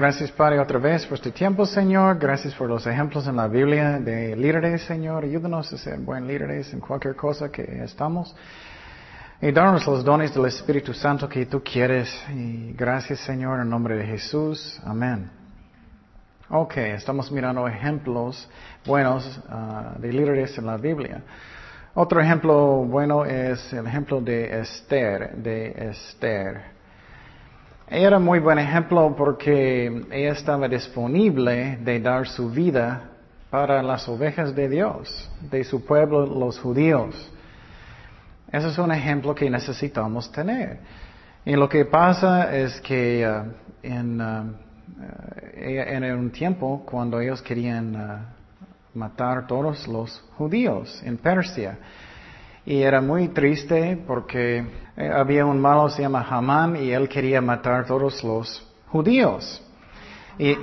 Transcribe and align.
Gracias 0.00 0.32
Padre 0.32 0.58
otra 0.58 0.78
vez 0.78 1.04
por 1.04 1.18
este 1.18 1.30
tiempo, 1.30 1.66
Señor. 1.66 2.18
Gracias 2.18 2.54
por 2.54 2.70
los 2.70 2.86
ejemplos 2.86 3.26
en 3.26 3.36
la 3.36 3.46
Biblia 3.48 3.98
de 3.98 4.34
líderes, 4.34 4.80
Señor. 4.84 5.24
Ayúdanos 5.24 5.70
a 5.74 5.76
ser 5.76 5.98
buen 5.98 6.26
líderes 6.26 6.72
en 6.72 6.80
cualquier 6.80 7.14
cosa 7.14 7.52
que 7.52 7.84
estamos. 7.84 8.34
Y 9.42 9.52
darnos 9.52 9.86
los 9.86 10.02
dones 10.02 10.32
del 10.32 10.46
Espíritu 10.46 10.94
Santo 10.94 11.28
que 11.28 11.44
tú 11.44 11.62
quieres. 11.62 12.08
Y 12.34 12.72
gracias, 12.72 13.20
Señor, 13.20 13.60
en 13.60 13.68
nombre 13.68 13.94
de 13.94 14.06
Jesús. 14.06 14.80
Amén. 14.86 15.30
Ok, 16.48 16.78
estamos 16.78 17.30
mirando 17.30 17.68
ejemplos 17.68 18.48
buenos 18.86 19.38
ah, 19.50 19.96
de 19.98 20.14
líderes 20.14 20.56
en 20.56 20.64
la 20.64 20.78
Biblia. 20.78 21.20
Otro 21.92 22.22
ejemplo 22.22 22.86
bueno 22.86 23.26
es 23.26 23.70
el 23.74 23.86
ejemplo 23.86 24.22
de 24.22 24.60
Esther, 24.60 25.36
de 25.36 25.90
Esther. 25.90 26.79
Era 27.92 28.20
muy 28.20 28.38
buen 28.38 28.60
ejemplo 28.60 29.16
porque 29.18 29.86
ella 30.12 30.30
estaba 30.30 30.68
disponible 30.68 31.76
de 31.78 31.98
dar 31.98 32.28
su 32.28 32.48
vida 32.48 33.10
para 33.50 33.82
las 33.82 34.08
ovejas 34.08 34.54
de 34.54 34.68
Dios, 34.68 35.28
de 35.50 35.64
su 35.64 35.84
pueblo, 35.84 36.24
los 36.24 36.60
judíos. 36.60 37.16
Ese 38.52 38.68
es 38.68 38.78
un 38.78 38.92
ejemplo 38.92 39.34
que 39.34 39.50
necesitamos 39.50 40.30
tener. 40.30 40.78
Y 41.44 41.56
lo 41.56 41.68
que 41.68 41.84
pasa 41.84 42.56
es 42.56 42.80
que 42.80 43.26
uh, 43.28 43.50
en, 43.82 44.20
uh, 44.20 44.54
en, 45.56 46.04
un 46.14 46.30
tiempo 46.30 46.84
cuando 46.88 47.20
ellos 47.20 47.42
querían 47.42 47.96
uh, 47.96 48.98
matar 48.98 49.48
todos 49.48 49.88
los 49.88 50.20
judíos 50.36 51.02
en 51.04 51.16
Persia, 51.16 51.76
y 52.70 52.84
era 52.84 53.00
muy 53.00 53.26
triste 53.26 54.00
porque 54.06 54.64
eh, 54.96 55.10
había 55.12 55.44
un 55.44 55.60
malo 55.60 55.88
se 55.88 56.02
llama 56.02 56.24
Hamán 56.30 56.76
y 56.76 56.92
él 56.92 57.08
quería 57.08 57.40
matar 57.40 57.84
todos 57.84 58.22
los 58.22 58.72
judíos. 58.86 59.60
Y 60.38 60.56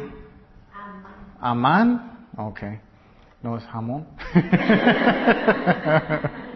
Amán, 1.41 2.27
ok, 2.37 2.61
no 3.43 3.57
es 3.57 3.65
jamón. 3.65 4.07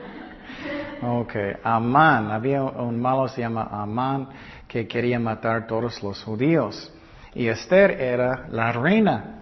Ok, 1.03 1.33
Amán, 1.63 2.29
había 2.29 2.61
un 2.61 3.01
malo 3.01 3.27
se 3.27 3.41
llama 3.41 3.67
Amán 3.71 4.29
que 4.67 4.87
quería 4.87 5.19
matar 5.19 5.65
todos 5.65 6.03
los 6.03 6.23
judíos. 6.23 6.93
Y 7.33 7.47
Esther 7.47 7.99
era 7.99 8.45
la 8.49 8.71
reina. 8.71 9.40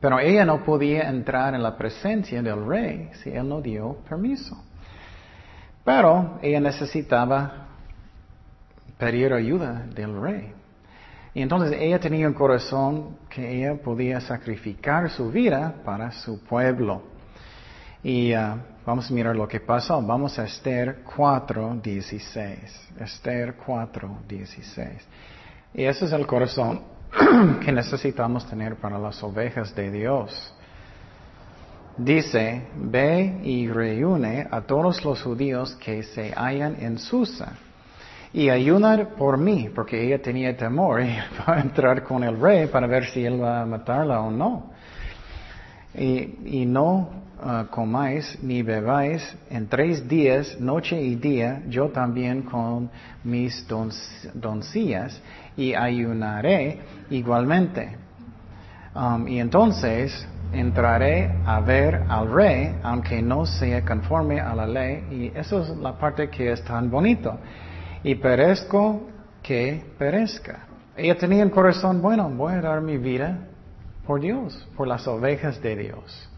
Pero 0.00 0.20
ella 0.20 0.44
no 0.44 0.64
podía 0.64 1.08
entrar 1.08 1.54
en 1.54 1.62
la 1.62 1.76
presencia 1.76 2.40
del 2.40 2.66
rey 2.66 3.10
si 3.22 3.30
él 3.30 3.48
no 3.48 3.60
dio 3.60 3.96
permiso. 4.08 4.56
Pero 5.84 6.38
ella 6.42 6.60
necesitaba 6.60 7.66
pedir 8.96 9.32
ayuda 9.32 9.86
del 9.94 10.20
rey. 10.20 10.52
Y 11.34 11.42
entonces 11.42 11.76
ella 11.80 11.98
tenía 11.98 12.28
un 12.28 12.34
corazón 12.34 13.16
que 13.28 13.58
ella 13.58 13.80
podía 13.82 14.20
sacrificar 14.20 15.10
su 15.10 15.30
vida 15.30 15.74
para 15.84 16.12
su 16.12 16.42
pueblo. 16.44 17.02
Y 18.02 18.34
uh, 18.34 18.56
vamos 18.86 19.10
a 19.10 19.14
mirar 19.14 19.34
lo 19.34 19.48
que 19.48 19.60
pasó. 19.60 20.00
Vamos 20.00 20.38
a 20.38 20.44
Esther 20.44 21.04
4.16. 21.04 23.00
Esther 23.00 23.56
4.16. 23.58 24.88
Y 25.74 25.84
ese 25.84 26.04
es 26.06 26.12
el 26.12 26.26
corazón 26.26 26.97
que 27.64 27.72
necesitamos 27.72 28.46
tener 28.48 28.76
para 28.76 28.98
las 28.98 29.22
ovejas 29.22 29.74
de 29.74 29.90
Dios. 29.90 30.54
Dice, 31.96 32.68
ve 32.76 33.40
y 33.42 33.68
reúne 33.68 34.46
a 34.50 34.60
todos 34.60 35.04
los 35.04 35.22
judíos 35.22 35.74
que 35.76 36.02
se 36.02 36.32
hallan 36.32 36.76
en 36.80 36.98
Susa 36.98 37.54
y 38.32 38.50
ayunar 38.50 39.14
por 39.16 39.38
mí, 39.38 39.70
porque 39.74 40.06
ella 40.06 40.20
tenía 40.20 40.56
temor 40.56 41.02
para 41.44 41.60
entrar 41.60 42.04
con 42.04 42.22
el 42.22 42.38
rey 42.38 42.66
para 42.66 42.86
ver 42.86 43.06
si 43.06 43.24
él 43.24 43.42
va 43.42 43.62
a 43.62 43.66
matarla 43.66 44.20
o 44.20 44.30
no. 44.30 44.70
Y, 45.94 46.60
y 46.60 46.66
no 46.66 47.27
uh, 47.42 47.66
comáis 47.70 48.38
ni 48.42 48.62
bebáis 48.62 49.22
en 49.50 49.68
tres 49.68 50.06
días, 50.08 50.60
noche 50.60 51.00
y 51.00 51.16
día, 51.16 51.62
yo 51.68 51.88
también 51.88 52.42
con 52.42 52.90
mis 53.24 53.66
doncillas, 54.34 55.20
y 55.56 55.74
ayunaré 55.74 56.80
igualmente. 57.10 57.96
Um, 58.94 59.28
y 59.28 59.38
entonces 59.40 60.26
entraré 60.52 61.30
a 61.44 61.60
ver 61.60 62.04
al 62.08 62.32
rey, 62.32 62.74
aunque 62.82 63.20
no 63.20 63.46
sea 63.46 63.84
conforme 63.84 64.40
a 64.40 64.54
la 64.54 64.66
ley, 64.66 65.04
y 65.10 65.38
eso 65.38 65.62
es 65.62 65.68
la 65.76 65.98
parte 65.98 66.30
que 66.30 66.52
es 66.52 66.64
tan 66.64 66.90
bonito. 66.90 67.38
Y 68.02 68.14
perezco 68.14 69.08
que 69.42 69.84
perezca. 69.98 70.66
Ella 70.96 71.16
tenía 71.16 71.42
el 71.42 71.50
corazón, 71.50 72.00
bueno, 72.02 72.28
voy 72.30 72.54
a 72.54 72.60
dar 72.60 72.80
mi 72.80 72.98
vida 72.98 73.38
por 74.06 74.20
Dios, 74.20 74.66
por 74.76 74.88
las 74.88 75.06
ovejas 75.06 75.60
de 75.62 75.76
Dios. 75.76 76.28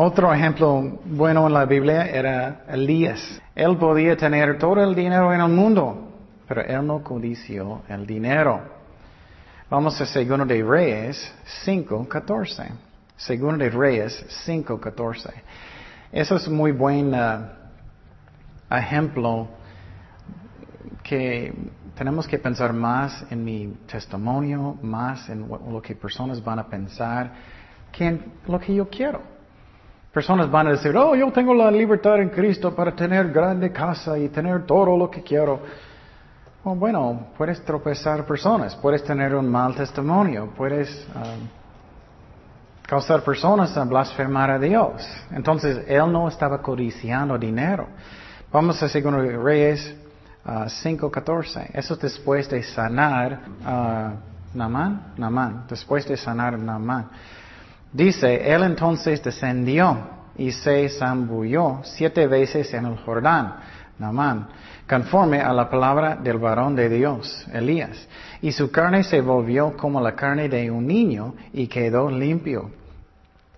Otro 0.00 0.32
ejemplo 0.32 1.00
bueno 1.06 1.48
en 1.48 1.52
la 1.52 1.64
Biblia 1.64 2.06
era 2.06 2.62
Elías. 2.68 3.42
Él 3.52 3.76
podía 3.78 4.16
tener 4.16 4.56
todo 4.56 4.80
el 4.80 4.94
dinero 4.94 5.34
en 5.34 5.40
el 5.40 5.48
mundo, 5.48 6.12
pero 6.46 6.60
él 6.60 6.86
no 6.86 7.02
codició 7.02 7.82
el 7.88 8.06
dinero. 8.06 8.60
Vamos 9.68 10.00
a 10.00 10.06
Segundo 10.06 10.46
de 10.46 10.62
Reyes 10.62 11.34
5.14. 11.66 12.68
Segundo 13.16 13.64
de 13.64 13.70
Reyes 13.70 14.24
5.14. 14.46 15.32
Eso 16.12 16.36
es 16.36 16.48
muy 16.48 16.70
buen 16.70 17.12
uh, 17.12 17.46
ejemplo 18.70 19.48
que 21.02 21.52
tenemos 21.96 22.28
que 22.28 22.38
pensar 22.38 22.72
más 22.72 23.26
en 23.32 23.42
mi 23.42 23.66
testimonio, 23.90 24.78
más 24.80 25.28
en 25.28 25.48
lo 25.48 25.82
que 25.82 25.96
personas 25.96 26.40
van 26.40 26.60
a 26.60 26.68
pensar, 26.68 27.32
que 27.90 28.06
en 28.06 28.24
lo 28.46 28.60
que 28.60 28.72
yo 28.72 28.88
quiero. 28.88 29.37
Personas 30.12 30.50
van 30.50 30.68
a 30.68 30.70
decir, 30.70 30.96
oh, 30.96 31.14
yo 31.14 31.30
tengo 31.32 31.54
la 31.54 31.70
libertad 31.70 32.20
en 32.20 32.30
Cristo 32.30 32.74
para 32.74 32.92
tener 32.94 33.30
grande 33.30 33.70
casa 33.70 34.18
y 34.18 34.28
tener 34.28 34.64
todo 34.64 34.96
lo 34.96 35.10
que 35.10 35.22
quiero. 35.22 35.60
Oh, 36.64 36.74
bueno, 36.74 37.28
puedes 37.36 37.62
tropezar 37.64 38.24
personas, 38.24 38.74
puedes 38.76 39.04
tener 39.04 39.34
un 39.34 39.48
mal 39.48 39.74
testimonio, 39.74 40.52
puedes 40.56 41.06
um, 41.14 41.46
causar 42.86 43.22
personas 43.22 43.76
a 43.76 43.84
blasfemar 43.84 44.50
a 44.50 44.58
Dios. 44.58 45.06
Entonces, 45.30 45.84
él 45.86 46.10
no 46.10 46.28
estaba 46.28 46.60
codiciando 46.62 47.38
dinero. 47.38 47.86
Vamos 48.50 48.82
a 48.82 48.88
segundo 48.88 49.20
Reyes 49.20 49.94
5.14. 50.44 51.70
Eso 51.74 51.94
es 51.94 52.00
después 52.00 52.48
de 52.48 52.62
sanar 52.62 53.40
uh, 53.60 54.56
Namán, 54.56 55.64
después 55.68 56.08
de 56.08 56.16
sanar 56.16 56.58
Namán. 56.58 57.10
Dice, 57.98 58.54
él 58.54 58.62
entonces 58.62 59.20
descendió 59.24 59.98
y 60.36 60.52
se 60.52 60.88
zambulló 60.88 61.80
siete 61.82 62.28
veces 62.28 62.72
en 62.72 62.86
el 62.86 62.96
Jordán, 62.98 63.56
Namán, 63.98 64.46
conforme 64.88 65.40
a 65.40 65.52
la 65.52 65.68
palabra 65.68 66.14
del 66.14 66.38
varón 66.38 66.76
de 66.76 66.88
Dios, 66.88 67.44
Elías. 67.52 68.06
Y 68.40 68.52
su 68.52 68.70
carne 68.70 69.02
se 69.02 69.20
volvió 69.20 69.76
como 69.76 70.00
la 70.00 70.14
carne 70.14 70.48
de 70.48 70.70
un 70.70 70.86
niño 70.86 71.34
y 71.52 71.66
quedó 71.66 72.08
limpio. 72.08 72.70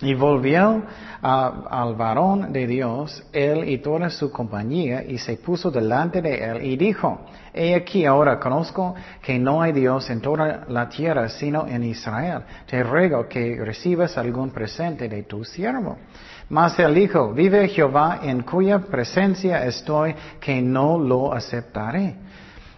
Y 0.02 0.14
volvió 0.14 0.82
al 1.20 1.94
varón 1.94 2.54
de 2.54 2.66
Dios, 2.66 3.22
él 3.32 3.68
y 3.68 3.78
toda 3.78 4.08
su 4.08 4.32
compañía, 4.32 5.04
y 5.04 5.18
se 5.18 5.36
puso 5.36 5.70
delante 5.70 6.22
de 6.22 6.42
él 6.42 6.64
y 6.64 6.76
dijo, 6.76 7.26
He 7.52 7.74
aquí 7.74 8.06
ahora 8.06 8.38
conozco 8.38 8.94
que 9.20 9.38
no 9.38 9.60
hay 9.60 9.72
Dios 9.72 10.08
en 10.08 10.20
toda 10.20 10.64
la 10.68 10.88
tierra 10.88 11.28
sino 11.28 11.66
en 11.66 11.82
Israel. 11.82 12.42
Te 12.66 12.82
ruego 12.82 13.28
que 13.28 13.56
recibas 13.62 14.16
algún 14.16 14.50
presente 14.50 15.08
de 15.08 15.24
tu 15.24 15.44
siervo. 15.44 15.98
Mas 16.48 16.78
él 16.78 16.94
dijo, 16.94 17.34
Vive 17.34 17.68
Jehová 17.68 18.20
en 18.22 18.42
cuya 18.42 18.78
presencia 18.78 19.66
estoy, 19.66 20.14
que 20.40 20.62
no 20.62 20.98
lo 20.98 21.34
aceptaré. 21.34 22.14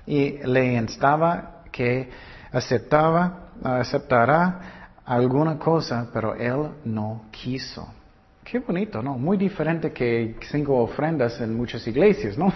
Y 0.07 0.39
le 0.45 0.75
instaba 0.75 1.63
que 1.71 2.09
aceptaba, 2.51 3.51
aceptará 3.63 4.82
alguna 5.05 5.59
cosa, 5.59 6.09
pero 6.13 6.35
él 6.35 6.69
no 6.85 7.23
quiso. 7.31 7.87
Qué 8.45 8.59
bonito, 8.59 9.03
¿no? 9.03 9.17
Muy 9.19 9.37
diferente 9.37 9.93
que 9.93 10.37
cinco 10.51 10.79
ofrendas 10.79 11.41
en 11.41 11.57
muchas 11.57 11.87
iglesias, 11.87 12.37
¿no? 12.37 12.53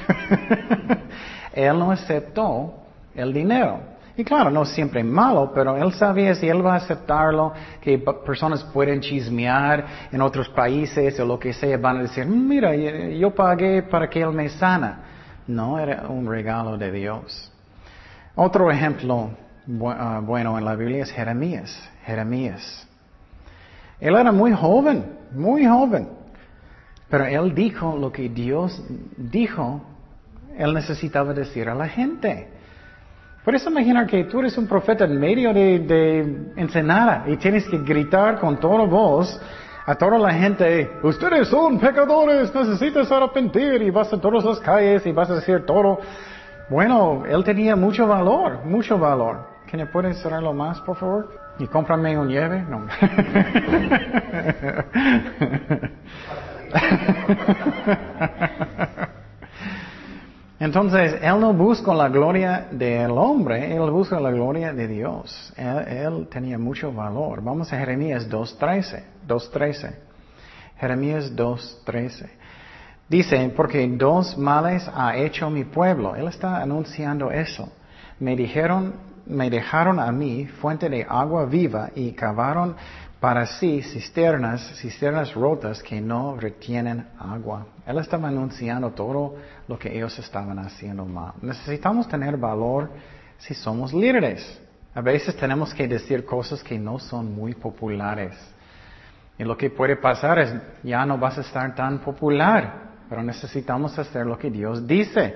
él 1.53 1.79
no 1.79 1.91
aceptó 1.91 2.75
el 3.15 3.33
dinero. 3.33 3.81
Y 4.19 4.25
claro, 4.25 4.51
no 4.51 4.65
siempre 4.65 5.05
malo, 5.05 5.53
pero 5.55 5.77
él 5.77 5.93
sabía 5.93 6.35
si 6.35 6.49
él 6.49 6.65
va 6.65 6.75
a 6.75 6.77
aceptarlo, 6.77 7.53
que 7.81 7.99
personas 7.99 8.65
pueden 8.65 9.01
chismear 9.01 10.09
en 10.11 10.23
otros 10.23 10.49
países 10.49 11.21
o 11.21 11.25
lo 11.27 11.39
que 11.39 11.53
sea, 11.53 11.77
van 11.77 11.99
a 11.99 12.03
decir, 12.03 12.25
mira, 12.25 12.75
yo 12.75 13.35
pagué 13.35 13.83
para 13.83 14.09
que 14.09 14.23
él 14.23 14.33
me 14.33 14.49
sana. 14.49 15.01
No, 15.47 15.79
era 15.79 16.09
un 16.09 16.27
regalo 16.27 16.79
de 16.79 16.91
Dios. 16.91 17.53
Otro 18.35 18.71
ejemplo 18.71 19.31
bueno 19.67 20.59
en 20.59 20.65
la 20.65 20.77
Biblia 20.77 21.03
es 21.03 21.11
Jeremías. 21.13 21.91
Jeremías. 22.05 22.87
Él 24.01 24.15
era 24.15 24.33
muy 24.33 24.53
joven, 24.53 25.05
muy 25.33 25.67
joven. 25.67 26.09
Pero 27.09 27.25
él 27.25 27.55
dijo 27.55 27.97
lo 27.97 28.11
que 28.11 28.29
Dios 28.29 28.83
dijo, 29.17 29.81
él 30.57 30.75
necesitaba 30.75 31.33
decir 31.33 31.69
a 31.69 31.75
la 31.75 31.89
gente. 31.89 32.49
Puedes 33.45 33.65
imaginar 33.65 34.07
que 34.07 34.25
tú 34.25 34.41
eres 34.41 34.59
un 34.59 34.67
profeta 34.67 35.05
en 35.05 35.21
medio 35.21 35.55
de, 35.55 35.79
de 35.79 36.53
Ensenada 36.57 37.25
y 37.29 37.37
tienes 37.37 37.67
que 37.69 37.79
gritar 37.79 38.41
con 38.41 38.59
toda 38.59 38.85
voz 38.87 39.41
a 39.87 39.95
toda 39.95 40.19
la 40.19 40.33
gente, 40.33 40.91
ustedes 41.05 41.47
son 41.47 41.79
pecadores, 41.79 42.53
necesitas 42.53 43.11
arrepentir 43.13 43.81
y 43.83 43.91
vas 43.91 44.13
a 44.13 44.21
todas 44.21 44.45
las 44.45 44.59
calles 44.59 45.07
y 45.07 45.13
vas 45.13 45.31
a 45.31 45.37
decir 45.37 45.65
todo. 45.65 46.01
Bueno, 46.69 47.23
él 47.25 47.45
tenía 47.45 47.77
mucho 47.77 48.05
valor, 48.09 48.65
mucho 48.65 48.99
valor. 48.99 49.56
¿Que 49.77 49.85
me 49.85 49.91
pueden 49.91 50.15
cerrarlo 50.15 50.55
más, 50.55 50.81
por 50.81 50.97
favor? 50.97 51.39
Y 51.59 51.67
cómprame 51.67 52.19
un 52.19 52.29
nieve. 52.29 52.65
No. 52.67 52.87
Entonces, 60.59 61.19
Él 61.21 61.39
no 61.39 61.53
busca 61.53 61.93
la 61.93 62.09
gloria 62.09 62.69
del 62.71 63.11
hombre, 63.11 63.77
Él 63.77 63.91
busca 63.91 64.19
la 64.19 64.31
gloria 64.31 64.73
de 64.73 64.89
Dios. 64.89 65.53
Él, 65.59 66.27
tenía 66.31 66.59
mucho 66.59 66.91
valor. 66.91 67.43
Vamos 67.43 67.71
a 67.71 67.79
Jeremías 67.79 68.31
2.13. 68.31 69.05
2.13. 69.29 69.95
Jeremías 70.79 71.37
2.13. 71.37 72.31
Dice, 73.11 73.53
porque 73.55 73.87
dos 73.87 74.39
males 74.39 74.91
ha 74.95 75.19
hecho 75.19 75.51
mi 75.51 75.65
pueblo. 75.65 76.17
Él 76.17 76.29
está 76.29 76.63
anunciando 76.63 77.31
eso. 77.31 77.71
Me 78.19 78.35
dijeron, 78.35 78.95
me 79.27 79.51
dejaron 79.51 79.99
a 79.99 80.11
mí 80.13 80.47
fuente 80.47 80.89
de 80.89 81.05
agua 81.09 81.45
viva 81.47 81.91
y 81.95 82.13
cavaron 82.13 82.77
para 83.21 83.47
sí 83.47 83.83
cisternas, 83.83 84.61
cisternas 84.81 85.35
rotas 85.35 85.83
que 85.83 86.01
no 86.01 86.37
retienen 86.37 87.07
agua. 87.19 87.67
Él 87.87 87.99
estaba 87.99 88.29
anunciando 88.29 88.91
todo 88.91 89.37
lo 89.67 89.79
que 89.79 89.97
ellos 89.97 90.19
estaban 90.19 90.59
haciendo 90.59 91.05
mal. 91.05 91.33
Necesitamos 91.43 92.09
tener 92.09 92.37
valor 92.37 92.91
si 93.39 93.55
somos 93.55 93.93
líderes. 93.93 94.61
A 94.95 95.01
veces 95.01 95.37
tenemos 95.37 95.75
que 95.75 95.89
decir 95.89 96.25
cosas 96.25 96.63
que 96.63 96.79
no 96.79 96.99
son 96.99 97.35
muy 97.35 97.55
populares. 97.55 98.35
Y 99.39 99.45
lo 99.45 99.57
que 99.57 99.71
puede 99.71 99.97
pasar 99.97 100.39
es, 100.39 100.55
ya 100.83 101.05
no 101.05 101.19
vas 101.19 101.37
a 101.39 101.43
estar 101.43 101.75
tan 101.75 101.99
popular, 101.99 102.87
pero 103.09 103.23
necesitamos 103.23 103.99
hacer 103.99 104.25
lo 104.25 104.39
que 104.39 104.51
Dios 104.51 104.87
dice. 104.87 105.35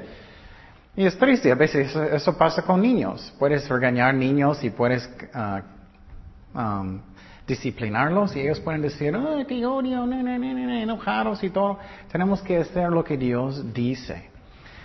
Y 0.96 1.06
es 1.06 1.16
triste, 1.16 1.52
a 1.52 1.54
veces 1.54 1.94
eso, 1.94 2.36
pasa 2.36 2.62
con 2.62 2.82
niños. 2.82 3.32
Puedes 3.38 3.68
regañar 3.68 4.14
niños 4.14 4.62
y 4.64 4.70
puedes 4.70 5.08
uh, 5.34 6.58
um, 6.58 7.00
disciplinarlos 7.46 8.34
y 8.36 8.40
ellos 8.40 8.60
pueden 8.60 8.82
decir, 8.82 9.14
ay, 9.14 9.44
te 9.44 9.64
odio, 9.64 10.04
enojados 10.04 11.42
y 11.44 11.50
todo. 11.50 11.78
Tenemos 12.10 12.42
que 12.42 12.58
hacer 12.58 12.90
lo 12.90 13.04
que 13.04 13.16
Dios 13.16 13.72
dice. 13.72 14.30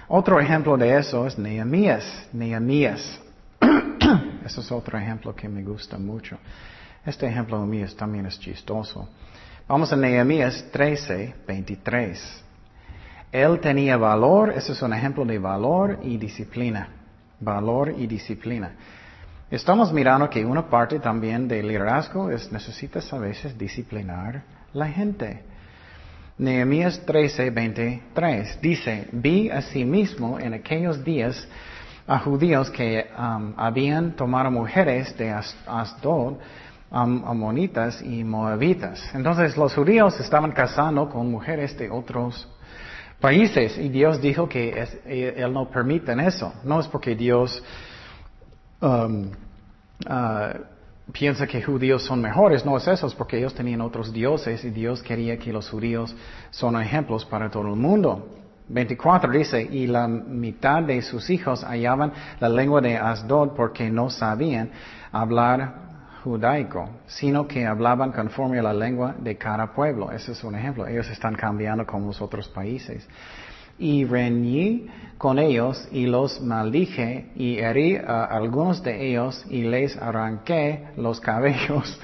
Otro 0.07 0.39
ejemplo 0.39 0.77
de 0.77 0.97
eso 0.97 1.25
es 1.25 1.37
Nehemías. 1.37 2.29
Nehemías. 2.33 3.21
Eso 4.45 4.61
es 4.61 4.71
otro 4.71 4.99
ejemplo 4.99 5.35
que 5.35 5.49
me 5.49 5.63
gusta 5.63 5.97
mucho. 5.97 6.37
Este 7.03 7.25
ejemplo 7.25 7.59
de 7.59 7.65
mí 7.65 7.83
también 7.97 8.27
es 8.27 8.39
chistoso. 8.39 9.09
Vamos 9.67 9.91
a 9.91 9.95
Nehemías 9.95 10.65
13, 10.71 11.33
23. 11.47 12.44
Él 13.35 13.59
tenía 13.59 13.97
valor, 13.97 14.53
ese 14.55 14.71
es 14.71 14.81
un 14.81 14.93
ejemplo 14.93 15.25
de 15.25 15.37
valor 15.37 15.99
y 16.03 16.15
disciplina. 16.15 16.87
Valor 17.41 17.93
y 17.97 18.07
disciplina. 18.07 18.71
Estamos 19.51 19.91
mirando 19.91 20.29
que 20.29 20.45
una 20.45 20.69
parte 20.69 20.99
también 20.99 21.45
del 21.45 21.67
liderazgo 21.67 22.31
es 22.31 22.49
necesitas 22.49 23.11
a 23.11 23.19
veces 23.19 23.57
disciplinar 23.57 24.41
la 24.71 24.87
gente. 24.87 25.43
Nehemías 26.37 27.05
13, 27.05 27.49
23 27.49 28.61
dice, 28.61 29.09
vi 29.11 29.49
asimismo 29.49 30.39
en 30.39 30.53
aquellos 30.53 31.03
días 31.03 31.45
a 32.07 32.19
judíos 32.19 32.71
que 32.71 33.05
um, 33.19 33.53
habían 33.57 34.15
tomado 34.15 34.49
mujeres 34.49 35.13
de 35.17 35.31
Asdod, 35.31 36.37
um, 36.89 37.25
amonitas 37.25 38.01
y 38.01 38.23
moabitas. 38.23 39.13
Entonces 39.13 39.57
los 39.57 39.75
judíos 39.75 40.17
estaban 40.21 40.53
casando 40.53 41.09
con 41.09 41.29
mujeres 41.29 41.77
de 41.77 41.89
otros 41.89 42.47
países 43.19 43.77
y 43.77 43.89
Dios 43.89 44.21
dijo 44.21 44.47
que 44.47 44.87
eh, 45.05 45.33
Él 45.37 45.53
no 45.53 45.69
permite 45.69 46.13
eso. 46.25 46.53
No 46.63 46.79
es 46.79 46.87
porque 46.87 47.15
Dios 47.15 47.63
um, 48.81 49.31
uh, 50.07 51.11
piensa 51.11 51.47
que 51.47 51.61
judíos 51.61 52.03
son 52.03 52.21
mejores, 52.21 52.65
no 52.65 52.77
es 52.77 52.87
eso, 52.87 53.07
es 53.07 53.13
porque 53.13 53.37
ellos 53.37 53.53
tenían 53.53 53.81
otros 53.81 54.11
dioses 54.11 54.63
y 54.63 54.69
Dios 54.69 55.01
quería 55.03 55.37
que 55.37 55.53
los 55.53 55.69
judíos 55.69 56.15
son 56.49 56.79
ejemplos 56.79 57.25
para 57.25 57.49
todo 57.49 57.67
el 57.69 57.75
mundo. 57.75 58.27
24 58.67 59.31
dice, 59.31 59.61
y 59.61 59.85
la 59.85 60.07
mitad 60.07 60.81
de 60.81 61.01
sus 61.03 61.29
hijos 61.29 61.63
hallaban 61.63 62.11
la 62.39 62.49
lengua 62.49 62.81
de 62.81 62.97
Asdod 62.97 63.49
porque 63.55 63.91
no 63.91 64.09
sabían 64.09 64.71
hablar 65.11 65.84
judaico, 66.25 66.89
sino 67.05 67.47
que 67.47 67.67
hablaban 67.67 68.11
conforme 68.11 68.57
a 68.57 68.63
la 68.63 68.73
lengua 68.73 69.13
de 69.19 69.37
cada 69.37 69.71
pueblo. 69.73 70.11
Ese 70.11 70.31
es 70.31 70.43
un 70.43 70.55
ejemplo. 70.55 70.87
Ellos 70.87 71.07
están 71.11 71.35
cambiando 71.35 71.85
como 71.85 72.07
los 72.07 72.19
otros 72.19 72.49
países 72.49 73.07
y 73.77 74.05
reñí 74.05 74.87
con 75.17 75.37
ellos 75.37 75.87
y 75.91 76.07
los 76.07 76.41
maldije 76.41 77.31
y 77.35 77.59
herí 77.59 77.97
a 77.97 78.23
algunos 78.23 78.81
de 78.81 79.09
ellos 79.09 79.45
y 79.49 79.63
les 79.63 79.95
arranqué 79.97 80.87
los 80.97 81.19
cabellos 81.19 81.99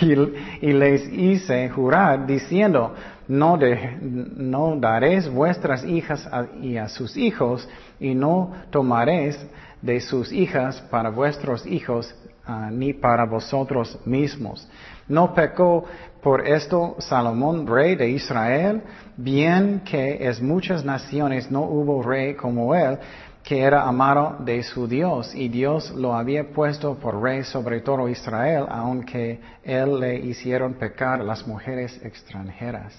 y, 0.00 0.72
les 0.72 1.12
hice 1.12 1.68
jurar 1.68 2.26
diciendo 2.26 2.94
no 3.26 4.76
daréis 4.80 5.28
vuestras 5.28 5.84
hijas 5.84 6.28
y 6.62 6.76
a 6.76 6.88
sus 6.88 7.16
hijos 7.16 7.68
y 7.98 8.14
no 8.14 8.52
tomaréis 8.70 9.36
de 9.82 10.00
sus 10.00 10.32
hijas 10.32 10.80
para 10.90 11.10
vuestros 11.10 11.66
hijos 11.66 12.14
ah, 12.48 12.70
ni 12.72 12.92
para 12.92 13.24
vosotros 13.24 13.98
mismos. 14.04 14.68
No 15.06 15.32
pecó 15.34 15.84
por 16.22 16.46
esto 16.46 16.96
Salomón, 16.98 17.66
rey 17.66 17.94
de 17.94 18.10
Israel, 18.10 18.82
bien 19.16 19.82
que 19.84 20.28
es 20.28 20.42
muchas 20.42 20.84
naciones 20.84 21.50
no 21.50 21.62
hubo 21.62 22.02
rey 22.02 22.34
como 22.34 22.74
él, 22.74 22.98
que 23.42 23.60
era 23.60 23.84
amado 23.88 24.36
de 24.40 24.62
su 24.62 24.86
Dios, 24.86 25.34
y 25.34 25.48
Dios 25.48 25.90
lo 25.92 26.14
había 26.14 26.50
puesto 26.50 26.96
por 26.96 27.22
rey 27.22 27.44
sobre 27.44 27.80
todo 27.80 28.08
Israel, 28.08 28.66
aunque 28.68 29.40
él 29.62 30.00
le 30.00 30.16
hicieron 30.16 30.74
pecar 30.74 31.20
las 31.20 31.46
mujeres 31.46 31.98
extranjeras. 32.04 32.92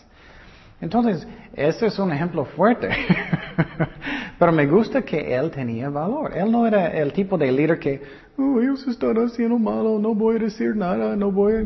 Entonces, 0.82 1.28
este 1.54 1.88
es 1.88 2.00
un 2.00 2.12
ejemplo 2.12 2.46
fuerte. 2.46 2.90
Pero 4.40 4.52
me 4.52 4.66
gusta 4.66 5.02
que 5.02 5.36
él 5.36 5.52
tenía 5.52 5.90
valor. 5.90 6.36
Él 6.36 6.50
no 6.50 6.66
era 6.66 6.88
el 6.88 7.12
tipo 7.12 7.38
de 7.38 7.52
líder 7.52 7.78
que, 7.80 8.02
oh, 8.40 8.62
ellos 8.62 8.88
están 8.88 9.18
haciendo 9.18 9.58
malo, 9.60 10.00
no 10.00 10.16
voy 10.16 10.38
a 10.38 10.40
decir 10.40 10.76
nada, 10.76 11.16
no 11.16 11.32
voy 11.32 11.54
a... 11.54 11.64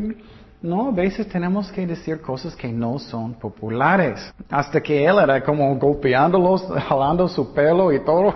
No, 0.64 0.88
a 0.88 0.92
veces 0.92 1.28
tenemos 1.28 1.70
que 1.70 1.86
decir 1.86 2.22
cosas 2.22 2.56
que 2.56 2.68
no 2.68 2.98
son 2.98 3.34
populares. 3.34 4.32
Hasta 4.48 4.80
que 4.80 5.04
él 5.04 5.18
era 5.18 5.44
como 5.44 5.76
golpeándolos, 5.76 6.66
jalando 6.88 7.28
su 7.28 7.52
pelo 7.52 7.92
y 7.92 8.02
todo. 8.02 8.34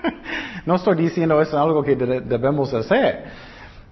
no 0.66 0.74
estoy 0.74 0.96
diciendo 0.96 1.40
eso 1.40 1.52
es 1.52 1.62
algo 1.62 1.84
que 1.84 1.94
debemos 1.94 2.74
hacer. 2.74 3.26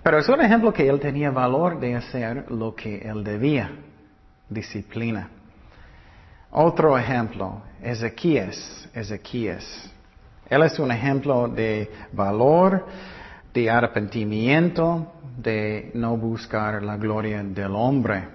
Pero 0.02 0.18
es 0.18 0.28
un 0.28 0.40
ejemplo 0.40 0.72
que 0.72 0.88
él 0.88 0.98
tenía 0.98 1.30
valor 1.30 1.78
de 1.78 1.94
hacer 1.94 2.50
lo 2.50 2.74
que 2.74 2.98
él 3.08 3.22
debía. 3.22 3.70
Disciplina. 4.48 5.28
Otro 6.50 6.98
ejemplo, 6.98 7.62
Ezequías. 7.80 8.88
Ezequías. 8.92 9.92
Él 10.48 10.64
es 10.64 10.76
un 10.80 10.90
ejemplo 10.90 11.46
de 11.46 11.88
valor, 12.12 12.84
de 13.52 13.70
arrepentimiento, 13.70 15.12
de 15.36 15.90
no 15.94 16.16
buscar 16.16 16.82
la 16.82 16.96
gloria 16.96 17.42
del 17.42 17.74
hombre. 17.74 18.28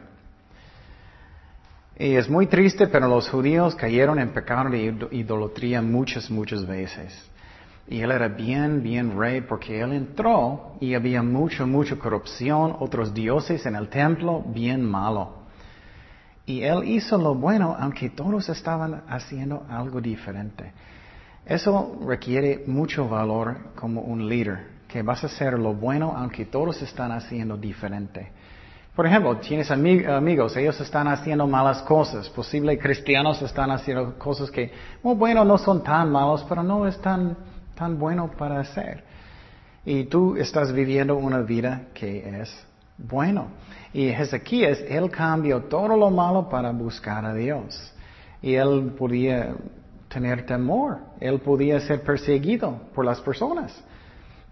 Y 1.97 2.15
es 2.15 2.29
muy 2.29 2.47
triste, 2.47 2.87
pero 2.87 3.07
los 3.07 3.29
judíos 3.29 3.73
cayeron 3.75 4.19
en 4.19 4.29
pecado 4.29 4.69
de 4.69 5.07
idolatría 5.11 5.81
muchas, 5.81 6.29
muchas 6.29 6.65
veces. 6.65 7.13
Y 7.87 8.01
él 8.01 8.11
era 8.11 8.27
bien, 8.27 8.81
bien 8.81 9.17
rey 9.17 9.41
porque 9.41 9.79
él 9.79 9.93
entró 9.93 10.75
y 10.81 10.93
había 10.93 11.21
mucha, 11.21 11.65
mucha 11.65 11.95
corrupción, 11.97 12.75
otros 12.79 13.13
dioses 13.13 13.65
en 13.65 13.75
el 13.75 13.87
templo, 13.87 14.43
bien 14.47 14.83
malo. 14.83 15.45
Y 16.47 16.63
él 16.63 16.83
hizo 16.83 17.17
lo 17.17 17.35
bueno 17.35 17.75
aunque 17.79 18.09
todos 18.09 18.49
estaban 18.49 19.03
haciendo 19.07 19.65
algo 19.69 20.01
diferente. 20.01 20.73
Eso 21.45 21.99
requiere 22.05 22.63
mucho 22.67 23.07
valor 23.07 23.71
como 23.75 24.01
un 24.01 24.27
líder 24.27 24.74
que 24.95 25.01
vas 25.01 25.21
a 25.25 25.27
hacer 25.27 25.59
lo 25.59 25.73
bueno 25.73 26.13
aunque 26.15 26.45
todos 26.45 26.81
están 26.81 27.11
haciendo 27.11 27.57
diferente. 27.57 28.31
Por 28.95 29.05
ejemplo, 29.05 29.35
tienes 29.39 29.69
amigos, 29.69 30.55
ellos 30.55 30.79
están 30.79 31.09
haciendo 31.09 31.45
malas 31.45 31.81
cosas, 31.81 32.29
posible 32.29 32.79
cristianos 32.79 33.41
están 33.41 33.71
haciendo 33.71 34.17
cosas 34.17 34.49
que, 34.49 34.71
bueno, 35.03 35.43
no 35.43 35.57
son 35.57 35.83
tan 35.83 36.09
malos, 36.09 36.45
pero 36.47 36.63
no 36.63 36.87
es 36.87 36.97
tan, 37.01 37.35
tan 37.75 37.99
bueno 37.99 38.31
para 38.37 38.61
hacer. 38.61 39.03
Y 39.83 40.05
tú 40.05 40.37
estás 40.37 40.71
viviendo 40.71 41.17
una 41.17 41.41
vida 41.41 41.87
que 41.93 42.41
es 42.41 42.65
bueno. 42.97 43.47
Y 43.91 44.07
Ezequías, 44.07 44.79
él 44.87 45.11
cambió 45.11 45.63
todo 45.63 45.97
lo 45.97 46.09
malo 46.09 46.47
para 46.47 46.71
buscar 46.71 47.25
a 47.25 47.33
Dios. 47.33 47.93
Y 48.41 48.53
él 48.53 48.93
podía 48.97 49.55
tener 50.07 50.45
temor. 50.45 50.99
Él 51.19 51.41
podía 51.41 51.81
ser 51.81 52.01
perseguido 52.01 52.79
por 52.95 53.03
las 53.03 53.19
personas. 53.19 53.83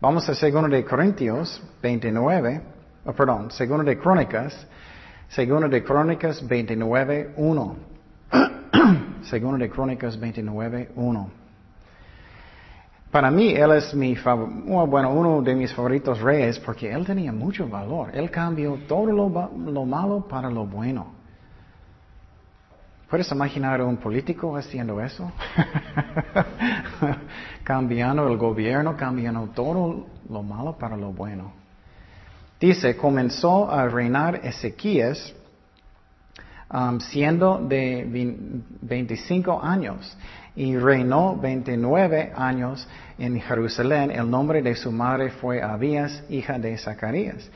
Vamos 0.03 0.27
a 0.27 0.33
2 0.33 0.69
de 0.69 0.83
Corintios 0.83 1.63
29, 1.81 2.61
perdón, 3.15 3.47
2 3.47 3.85
de 3.85 3.97
Crónicas, 3.97 4.67
2 5.33 5.71
de 5.71 5.81
Crónicas 5.81 6.45
29, 6.45 7.35
1. 7.37 7.75
2 9.31 9.59
de 9.59 9.69
Crónicas 9.69 10.19
29, 10.19 10.91
1. 10.93 11.29
Para 13.11 13.31
mí, 13.31 13.53
él 13.53 13.71
es 13.71 13.95
mi 13.95 14.13
bueno, 14.65 15.13
uno 15.13 15.41
de 15.41 15.55
mis 15.55 15.73
favoritos 15.73 16.19
reyes 16.19 16.59
porque 16.59 16.91
él 16.91 17.05
tenía 17.05 17.31
mucho 17.31 17.69
valor. 17.69 18.09
Él 18.13 18.29
cambió 18.29 18.79
todo 18.85 19.05
lo, 19.05 19.85
malo 19.85 20.27
para 20.27 20.49
lo 20.49 20.65
bueno. 20.65 21.22
¿Puedes 23.13 23.31
imaginar 23.31 23.79
un 23.83 23.97
político 23.97 24.57
haciendo 24.57 24.99
eso? 24.99 25.31
cambiando 27.63 28.27
el 28.27 28.37
gobierno, 28.37 28.97
cambiando 28.97 29.49
todo 29.53 30.07
lo 30.27 30.41
malo 30.41 30.79
para 30.79 30.97
lo 30.97 31.11
bueno. 31.11 31.53
Dice, 32.59 32.97
comenzó 32.97 33.69
a 33.69 33.87
reinar 33.87 34.39
Ezequías 34.43 35.31
um, 36.73 36.99
siendo 36.99 37.59
de 37.59 38.03
25 38.81 39.61
años 39.61 40.17
y 40.55 40.75
reinó 40.75 41.35
29 41.35 42.33
años 42.35 42.87
en 43.19 43.39
Jerusalén. 43.39 44.09
El 44.09 44.27
nombre 44.27 44.63
de 44.63 44.73
su 44.73 44.91
madre 44.91 45.29
fue 45.29 45.61
Abías, 45.61 46.23
hija 46.31 46.57
de 46.57 46.75
Zacarías. 46.79 47.47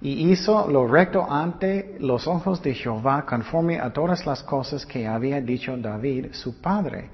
Y 0.00 0.30
hizo 0.30 0.68
lo 0.70 0.86
recto 0.86 1.26
ante 1.28 1.96
los 1.98 2.26
ojos 2.26 2.62
de 2.62 2.74
Jehová 2.74 3.26
conforme 3.26 3.80
a 3.80 3.92
todas 3.92 4.24
las 4.26 4.42
cosas 4.42 4.86
que 4.86 5.06
había 5.06 5.40
dicho 5.40 5.76
David, 5.76 6.26
su 6.32 6.60
padre. 6.60 7.10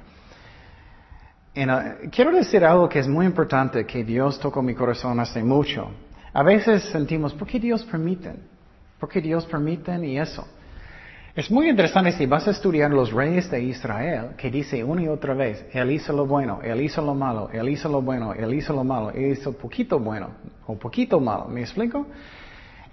Uh, 1.57 2.11
quiero 2.11 2.33
decir 2.33 2.65
algo 2.65 2.89
que 2.89 2.99
es 2.99 3.09
muy 3.09 3.27
importante, 3.27 3.87
que 3.87 4.05
Dios 4.05 4.39
tocó 4.41 4.61
mi 4.61 4.75
corazón 4.75 5.19
hace 5.21 5.43
mucho. 5.43 5.89
A 6.33 6.43
veces 6.43 6.83
sentimos, 6.91 7.33
¿por 7.33 7.47
qué 7.47 7.61
Dios 7.61 7.85
permite? 7.85 8.35
¿Por 8.99 9.09
qué 9.09 9.21
Dios 9.21 9.47
permite 9.47 9.97
y 10.05 10.19
eso? 10.19 10.47
Es 11.37 11.51
muy 11.51 11.69
interesante 11.69 12.13
si 12.13 12.27
vas 12.27 12.47
a 12.47 12.51
estudiar 12.51 12.91
los 12.91 13.13
reyes 13.13 13.51
de 13.51 13.63
Israel, 13.63 14.31
que 14.37 14.51
dice 14.51 14.85
una 14.85 15.03
y 15.03 15.09
otra 15.09 15.35
vez, 15.35 15.65
Él 15.73 15.91
hizo 15.91 16.13
lo 16.13 16.27
bueno, 16.27 16.61
Él 16.63 16.81
hizo 16.81 17.03
lo 17.03 17.15
malo, 17.15 17.49
Él 17.53 17.69
hizo 17.69 17.89
lo 17.89 18.03
bueno, 18.03 18.35
Él 18.35 18.53
hizo 18.55 18.73
lo 18.73 18.85
malo, 18.85 19.11
Él 19.11 19.33
hizo 19.33 19.53
poquito 19.53 19.99
bueno 19.99 20.31
o 20.67 20.77
poquito 20.77 21.19
malo. 21.19 21.47
¿Me 21.47 21.63
explico? 21.63 22.07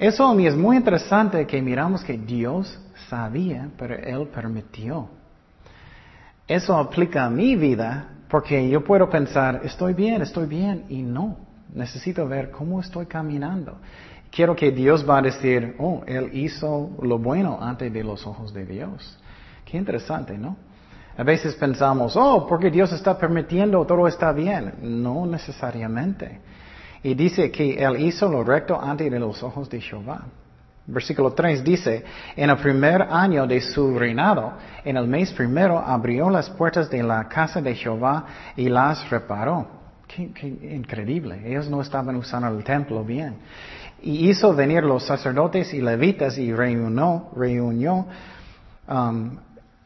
Eso 0.02 0.28
a 0.28 0.34
mí 0.34 0.48
es 0.48 0.56
muy 0.56 0.78
interesante 0.78 1.46
que 1.46 1.62
miramos 1.62 2.04
que 2.04 2.18
Dios 2.18 2.80
sabía, 3.08 3.70
pero 3.78 3.96
Él 3.96 4.28
permitió. 4.28 5.08
Eso 6.48 6.76
aplica 6.76 7.26
a 7.26 7.30
mi 7.30 7.56
vida 7.56 8.10
porque 8.28 8.68
yo 8.68 8.84
puedo 8.84 9.10
pensar, 9.10 9.62
estoy 9.64 9.94
bien, 9.94 10.22
estoy 10.22 10.48
bien, 10.48 10.86
y 10.90 11.04
no. 11.04 11.38
Necesito 11.74 12.28
ver 12.28 12.52
cómo 12.52 12.82
estoy 12.82 13.06
caminando 13.06 13.78
quiero 14.32 14.56
que 14.56 14.72
Dios 14.72 15.08
va 15.08 15.20
a 15.20 15.22
decir, 15.22 15.76
oh, 15.78 16.02
Él 16.08 16.30
hizo 16.34 16.92
lo 17.02 17.20
bueno 17.20 17.60
antes 17.62 17.92
de 17.94 18.04
los 18.04 18.26
ojos 18.26 18.54
de 18.54 18.66
Dios. 18.66 19.20
Qué 19.66 19.78
interesante, 19.78 20.38
¿no? 20.38 20.58
A 21.18 21.24
veces 21.24 21.54
pensamos, 21.56 22.16
oh, 22.16 22.48
porque 22.48 22.72
Dios 22.72 22.92
está 22.94 23.18
permitiendo, 23.18 23.86
todo 23.86 24.08
está 24.08 24.32
bien. 24.32 24.74
No 24.82 25.26
necesariamente. 25.26 26.40
Y 27.04 27.14
dice 27.16 27.52
que 27.52 27.74
Él 27.74 28.00
hizo 28.02 28.30
lo 28.30 28.44
recto 28.44 28.80
antes 28.80 29.10
de 29.12 29.20
los 29.20 29.42
ojos 29.42 29.70
de 29.70 29.82
Jehová. 29.82 30.24
Versículo 30.86 31.34
3 31.34 31.64
dice, 31.64 32.04
en 32.36 32.50
el 32.50 32.58
primer 32.58 33.04
año 33.04 33.46
de 33.48 33.62
su 33.62 33.98
reinado, 33.98 34.54
en 34.84 34.98
el 34.98 35.08
mes 35.08 35.32
primero, 35.32 35.80
abrió 35.80 36.30
las 36.30 36.50
puertas 36.50 36.90
de 36.90 37.04
la 37.04 37.28
casa 37.28 37.62
de 37.62 37.76
Jehová 37.76 38.26
y 38.56 38.68
las 38.68 39.10
reparó. 39.10 39.68
Qué, 40.08 40.32
qué 40.34 40.48
increíble. 40.48 41.42
Ellos 41.46 41.70
no 41.70 41.82
estaban 41.82 42.16
usando 42.16 42.48
el 42.50 42.64
templo 42.64 43.04
bien. 43.04 43.36
Y 44.02 44.30
hizo 44.30 44.54
venir 44.54 44.84
los 44.84 45.06
sacerdotes 45.06 45.74
y 45.74 45.82
levitas 45.82 46.38
y 46.38 46.52
reunió, 46.52 47.30
reunió 47.36 48.08
um, 48.90 49.38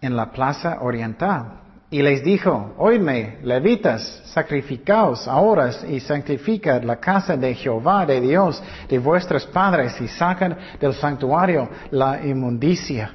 en 0.01 0.15
la 0.15 0.31
plaza 0.31 0.77
oriental. 0.81 1.64
Y 1.91 2.01
les 2.01 2.23
dijo, 2.23 2.73
oídme, 2.77 3.37
levitas, 3.43 4.23
sacrificaos 4.25 5.27
ahora 5.27 5.69
y 5.87 5.99
santificad 5.99 6.81
la 6.83 6.97
casa 6.97 7.37
de 7.37 7.53
Jehová, 7.53 8.05
de 8.05 8.19
Dios, 8.19 8.61
de 8.89 8.97
vuestros 8.97 9.45
padres, 9.45 9.99
y 10.01 10.07
sacad 10.07 10.57
del 10.79 10.93
santuario 10.95 11.69
la 11.91 12.25
inmundicia. 12.25 13.13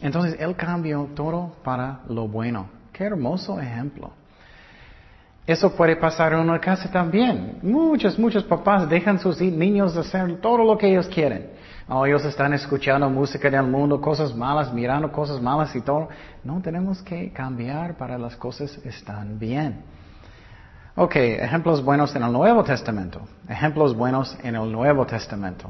Entonces 0.00 0.36
Él 0.40 0.56
cambió 0.56 1.08
todo 1.14 1.52
para 1.62 2.00
lo 2.08 2.26
bueno. 2.26 2.68
Qué 2.92 3.04
hermoso 3.04 3.60
ejemplo. 3.60 4.10
Eso 5.46 5.74
puede 5.74 5.96
pasar 5.96 6.32
en 6.32 6.40
una 6.40 6.60
casa 6.60 6.90
también. 6.90 7.58
Muchos, 7.62 8.18
muchos 8.18 8.44
papás 8.44 8.88
dejan 8.88 9.18
sus 9.18 9.40
niños 9.40 9.96
hacer 9.96 10.40
todo 10.40 10.58
lo 10.58 10.76
que 10.76 10.88
ellos 10.88 11.08
quieren. 11.08 11.49
Oh, 11.92 12.06
ellos 12.06 12.24
están 12.24 12.52
escuchando 12.52 13.10
música 13.10 13.50
del 13.50 13.64
mundo, 13.64 14.00
cosas 14.00 14.32
malas, 14.32 14.72
mirando 14.72 15.10
cosas 15.10 15.42
malas 15.42 15.74
y 15.74 15.80
todo. 15.80 16.08
No, 16.44 16.62
tenemos 16.62 17.02
que 17.02 17.32
cambiar 17.32 17.96
para 17.96 18.16
las 18.16 18.36
cosas 18.36 18.78
están 18.84 19.40
bien. 19.40 19.82
Ok, 20.94 21.16
ejemplos 21.16 21.84
buenos 21.84 22.14
en 22.14 22.22
el 22.22 22.30
Nuevo 22.32 22.62
Testamento. 22.62 23.22
Ejemplos 23.48 23.96
buenos 23.96 24.38
en 24.44 24.54
el 24.54 24.70
Nuevo 24.70 25.04
Testamento. 25.04 25.68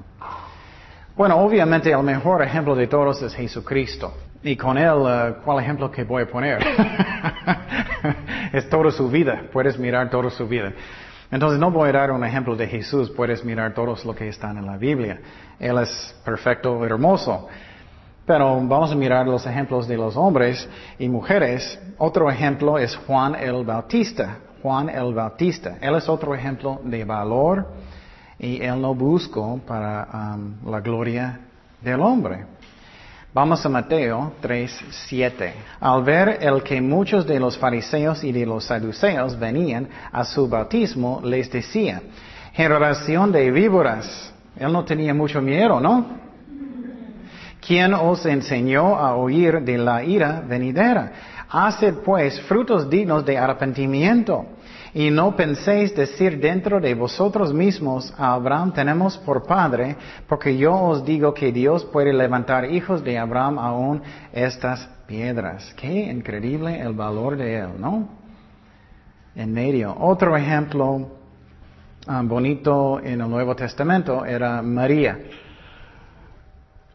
Bueno, 1.17 1.39
obviamente 1.39 1.91
el 1.91 2.03
mejor 2.03 2.43
ejemplo 2.43 2.77
de 2.77 2.87
todos 2.87 3.23
es 3.23 3.35
Jesucristo. 3.35 4.13
Y 4.43 4.57
con 4.57 4.77
él, 4.77 4.93
uh, 4.93 5.43
¿cuál 5.43 5.61
ejemplo 5.61 5.91
que 5.91 6.05
voy 6.05 6.25
a 6.25 6.27
poner? 6.27 6.59
es 8.53 8.69
toda 8.69 8.91
su 8.91 9.09
vida. 9.09 9.45
Puedes 9.51 9.79
mirar 9.79 10.11
toda 10.11 10.29
su 10.29 10.47
vida. 10.47 10.71
Entonces 11.31 11.61
no 11.61 11.71
voy 11.71 11.89
a 11.89 11.93
dar 11.93 12.11
un 12.11 12.25
ejemplo 12.25 12.57
de 12.57 12.67
Jesús. 12.67 13.09
Puedes 13.11 13.43
mirar 13.43 13.73
todos 13.73 14.05
lo 14.05 14.15
que 14.15 14.29
están 14.29 14.59
en 14.59 14.67
la 14.67 14.77
Biblia. 14.77 15.21
Él 15.61 15.79
es 15.79 16.17
perfecto, 16.25 16.85
hermoso. 16.85 17.47
Pero 18.27 18.61
vamos 18.63 18.91
a 18.91 18.95
mirar 18.95 19.27
los 19.27 19.47
ejemplos 19.47 19.87
de 19.87 19.97
los 19.97 20.17
hombres 20.17 20.69
y 20.99 21.09
mujeres. 21.09 21.79
Otro 21.99 22.31
ejemplo 22.31 22.79
es 22.79 22.97
Juan 22.97 23.35
el 23.35 23.65
Bautista. 23.65 24.39
Juan 24.63 24.89
el 24.89 25.15
Bautista. 25.15 25.77
Él 25.81 25.95
es 25.97 26.09
otro 26.09 26.35
ejemplo 26.35 26.81
de 26.83 27.05
valor 27.05 27.67
y 28.39 28.63
él 28.63 28.81
no 28.81 28.95
buscó 28.95 29.61
para 29.67 30.35
um, 30.35 30.71
la 30.71 30.81
gloria 30.81 31.41
del 31.81 32.01
hombre. 32.01 32.47
Vamos 33.33 33.65
a 33.65 33.69
Mateo 33.69 34.33
3, 34.41 34.85
7. 35.09 35.55
Al 35.79 36.03
ver 36.03 36.39
el 36.41 36.63
que 36.63 36.81
muchos 36.81 37.27
de 37.27 37.39
los 37.39 37.57
fariseos 37.57 38.25
y 38.25 38.33
de 38.33 38.45
los 38.45 38.65
saduceos 38.65 39.39
venían 39.39 39.89
a 40.11 40.25
su 40.25 40.49
bautismo, 40.49 41.21
les 41.23 41.51
decía, 41.51 42.03
generación 42.53 43.31
de 43.31 43.51
víboras. 43.53 44.35
Él 44.61 44.71
no 44.75 44.85
tenía 44.85 45.15
mucho 45.15 45.41
miedo, 45.41 45.81
¿no? 45.81 46.05
¿Quién 47.67 47.95
os 47.95 48.27
enseñó 48.27 48.95
a 48.95 49.17
oír 49.17 49.63
de 49.63 49.79
la 49.79 50.05
ira 50.05 50.43
venidera? 50.47 51.13
Haced 51.49 51.95
pues 52.05 52.39
frutos 52.43 52.91
dignos 52.91 53.25
de 53.25 53.39
arrepentimiento. 53.39 54.45
Y 54.93 55.11
no 55.11 55.35
penséis 55.35 55.97
decir 55.97 56.39
dentro 56.39 56.79
de 56.79 56.95
vosotros 56.95 57.55
mismos, 57.55 58.13
a 58.19 58.35
Abraham 58.35 58.73
tenemos 58.73 59.17
por 59.17 59.47
padre, 59.47 59.97
porque 60.29 60.55
yo 60.59 60.75
os 60.75 61.07
digo 61.07 61.33
que 61.33 61.53
Dios 61.53 61.87
puede 61.87 62.13
levantar 62.13 62.71
hijos 62.71 63.03
de 63.03 63.17
Abraham 63.17 63.59
aún 63.59 64.03
estas 64.31 64.87
piedras. 65.07 65.73
Qué 65.81 66.03
increíble 66.11 66.79
el 66.79 66.93
valor 66.93 67.39
de 67.39 67.61
él, 67.61 67.71
¿no? 67.79 68.11
En 69.35 69.55
medio. 69.55 69.97
Otro 69.99 70.37
ejemplo 70.37 71.20
um, 72.11 72.29
bonito 72.29 73.01
en 73.01 73.21
el 73.21 73.29
Nuevo 73.31 73.55
Testamento 73.55 74.25
era 74.25 74.63
María. 74.63 75.19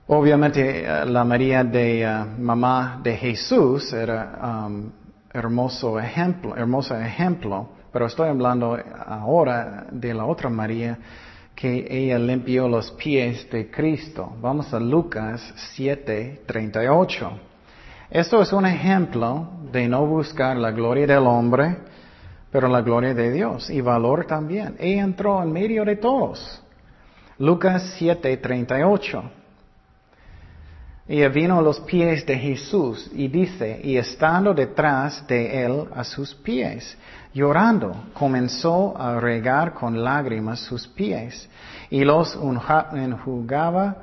Obviamente 0.07 0.85
eh, 0.85 1.05
la 1.05 1.23
María 1.23 1.63
de 1.63 2.05
uh, 2.05 2.41
mamá 2.41 2.99
de 3.01 3.15
Jesús 3.15 3.93
era 3.93 4.65
um, 4.67 4.91
hermoso 5.33 5.99
ejemplo, 5.99 6.55
hermoso 6.55 6.95
ejemplo 6.95 7.69
pero 7.95 8.07
estoy 8.07 8.27
hablando 8.27 8.77
ahora 9.07 9.85
de 9.89 10.13
la 10.13 10.25
otra 10.25 10.49
María 10.49 10.97
que 11.55 11.87
ella 11.89 12.19
limpió 12.19 12.67
los 12.67 12.91
pies 12.91 13.49
de 13.49 13.71
Cristo. 13.71 14.33
Vamos 14.41 14.73
a 14.73 14.81
Lucas 14.81 15.53
7, 15.77 16.41
38. 16.45 17.31
Esto 18.09 18.41
es 18.41 18.51
un 18.51 18.65
ejemplo 18.65 19.47
de 19.71 19.87
no 19.87 20.05
buscar 20.05 20.57
la 20.57 20.71
gloria 20.71 21.07
del 21.07 21.25
hombre, 21.25 21.77
pero 22.55 22.69
la 22.69 22.81
gloria 22.81 23.13
de 23.13 23.33
Dios 23.33 23.69
y 23.69 23.81
valor 23.81 24.27
también. 24.27 24.77
Ella 24.79 25.03
entró 25.03 25.43
en 25.43 25.51
medio 25.51 25.83
de 25.83 25.97
todos. 25.97 26.63
Lucas 27.37 27.95
7, 27.97 28.37
38. 28.37 29.23
Ella 31.05 31.27
vino 31.27 31.59
a 31.59 31.61
los 31.61 31.81
pies 31.81 32.25
de 32.25 32.37
Jesús 32.37 33.11
y 33.13 33.27
dice, 33.27 33.81
y 33.83 33.97
estando 33.97 34.53
detrás 34.53 35.27
de 35.27 35.65
él 35.65 35.83
a 35.93 36.05
sus 36.05 36.33
pies, 36.33 36.97
Llorando, 37.33 37.93
comenzó 38.13 38.97
a 38.97 39.19
regar 39.19 39.73
con 39.73 40.01
lágrimas 40.01 40.61
sus 40.61 40.87
pies 40.87 41.49
y 41.89 42.05
los 42.05 42.39
enjugaba 42.93 43.97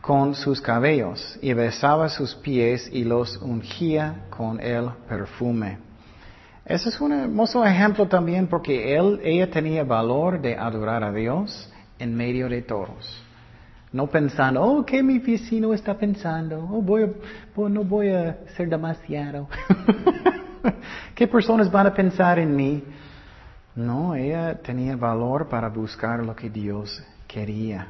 con 0.00 0.36
sus 0.36 0.60
cabellos 0.60 1.36
y 1.42 1.52
besaba 1.52 2.08
sus 2.08 2.32
pies 2.36 2.88
y 2.92 3.02
los 3.02 3.38
ungía 3.38 4.26
con 4.30 4.60
el 4.60 4.88
perfume. 5.08 5.90
Ese 6.64 6.90
es 6.90 7.00
un 7.00 7.12
hermoso 7.12 7.64
ejemplo 7.64 8.06
también 8.06 8.46
porque 8.46 8.96
él, 8.96 9.20
ella 9.22 9.50
tenía 9.50 9.82
valor 9.82 10.40
de 10.40 10.56
adorar 10.56 11.02
a 11.02 11.12
Dios 11.12 11.70
en 11.98 12.14
medio 12.14 12.48
de 12.48 12.62
todos. 12.62 13.22
No 13.92 14.06
pensando, 14.06 14.62
oh, 14.62 14.86
¿qué 14.86 15.02
mi 15.02 15.18
vecino 15.18 15.74
está 15.74 15.98
pensando? 15.98 16.58
Oh, 16.70 16.80
voy 16.80 17.12
oh, 17.56 17.68
no 17.68 17.84
voy 17.84 18.08
a 18.08 18.38
ser 18.56 18.68
demasiado. 18.68 19.48
¿Qué 21.14 21.26
personas 21.26 21.70
van 21.70 21.88
a 21.88 21.94
pensar 21.94 22.38
en 22.38 22.56
mí? 22.56 22.82
No, 23.74 24.14
ella 24.14 24.54
tenía 24.62 24.96
valor 24.96 25.48
para 25.48 25.68
buscar 25.68 26.24
lo 26.24 26.34
que 26.34 26.48
Dios 26.48 27.02
quería. 27.26 27.88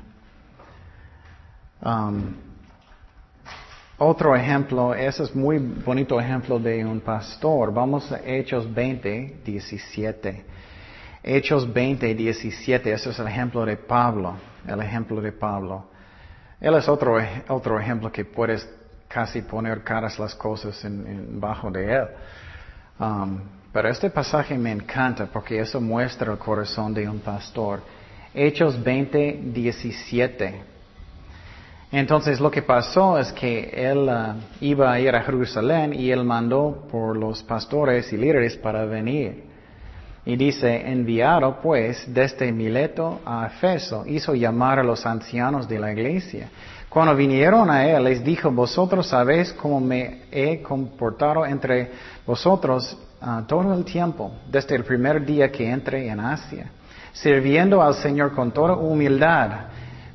Um, 1.84 2.34
otro 4.02 4.34
ejemplo, 4.34 4.94
ese 4.94 5.22
es 5.22 5.34
muy 5.34 5.58
bonito 5.58 6.20
ejemplo 6.20 6.58
de 6.58 6.84
un 6.84 7.00
pastor. 7.00 7.72
Vamos 7.72 8.10
a 8.10 8.20
Hechos 8.24 8.72
20, 8.72 9.40
17. 9.44 10.44
Hechos 11.22 11.72
20, 11.72 12.14
17, 12.14 12.92
ese 12.92 13.10
es 13.10 13.18
el 13.18 13.28
ejemplo 13.28 13.64
de 13.64 13.76
Pablo, 13.76 14.34
el 14.66 14.80
ejemplo 14.80 15.20
de 15.20 15.30
Pablo. 15.30 15.86
Él 16.60 16.74
es 16.74 16.88
otro, 16.88 17.16
otro 17.48 17.78
ejemplo 17.78 18.10
que 18.10 18.24
puedes 18.24 18.68
casi 19.06 19.42
poner 19.42 19.84
caras 19.84 20.18
las 20.18 20.34
cosas 20.34 20.84
en, 20.84 21.40
bajo 21.40 21.70
de 21.70 21.94
él. 21.94 22.08
Um, 22.98 23.40
pero 23.72 23.88
este 23.88 24.10
pasaje 24.10 24.58
me 24.58 24.72
encanta 24.72 25.26
porque 25.26 25.60
eso 25.60 25.80
muestra 25.80 26.32
el 26.32 26.38
corazón 26.38 26.92
de 26.92 27.08
un 27.08 27.20
pastor. 27.20 27.80
Hechos 28.34 28.82
20, 28.82 29.42
17. 29.44 30.71
Entonces 31.92 32.40
lo 32.40 32.50
que 32.50 32.62
pasó 32.62 33.18
es 33.18 33.30
que 33.32 33.70
él 33.74 34.08
uh, 34.08 34.40
iba 34.62 34.90
a 34.90 34.98
ir 34.98 35.14
a 35.14 35.22
Jerusalén 35.22 35.92
y 35.92 36.10
él 36.10 36.24
mandó 36.24 36.88
por 36.90 37.14
los 37.14 37.42
pastores 37.42 38.10
y 38.14 38.16
líderes 38.16 38.56
para 38.56 38.86
venir. 38.86 39.44
Y 40.24 40.36
dice, 40.36 40.90
enviado 40.90 41.60
pues 41.60 42.02
desde 42.06 42.50
Mileto 42.50 43.20
a 43.26 43.46
Efeso, 43.46 44.04
hizo 44.06 44.34
llamar 44.34 44.78
a 44.78 44.82
los 44.82 45.04
ancianos 45.04 45.68
de 45.68 45.78
la 45.78 45.92
iglesia. 45.92 46.48
Cuando 46.88 47.14
vinieron 47.14 47.70
a 47.70 47.86
él, 47.86 48.04
les 48.04 48.24
dijo, 48.24 48.50
vosotros 48.50 49.08
sabéis 49.08 49.52
cómo 49.52 49.78
me 49.78 50.22
he 50.30 50.62
comportado 50.62 51.44
entre 51.44 51.90
vosotros 52.26 52.96
uh, 53.20 53.42
todo 53.42 53.74
el 53.74 53.84
tiempo, 53.84 54.32
desde 54.50 54.76
el 54.76 54.84
primer 54.84 55.26
día 55.26 55.52
que 55.52 55.68
entré 55.68 56.08
en 56.08 56.20
Asia, 56.20 56.70
sirviendo 57.12 57.82
al 57.82 57.94
Señor 57.96 58.32
con 58.34 58.50
toda 58.50 58.76
humildad, 58.76 59.50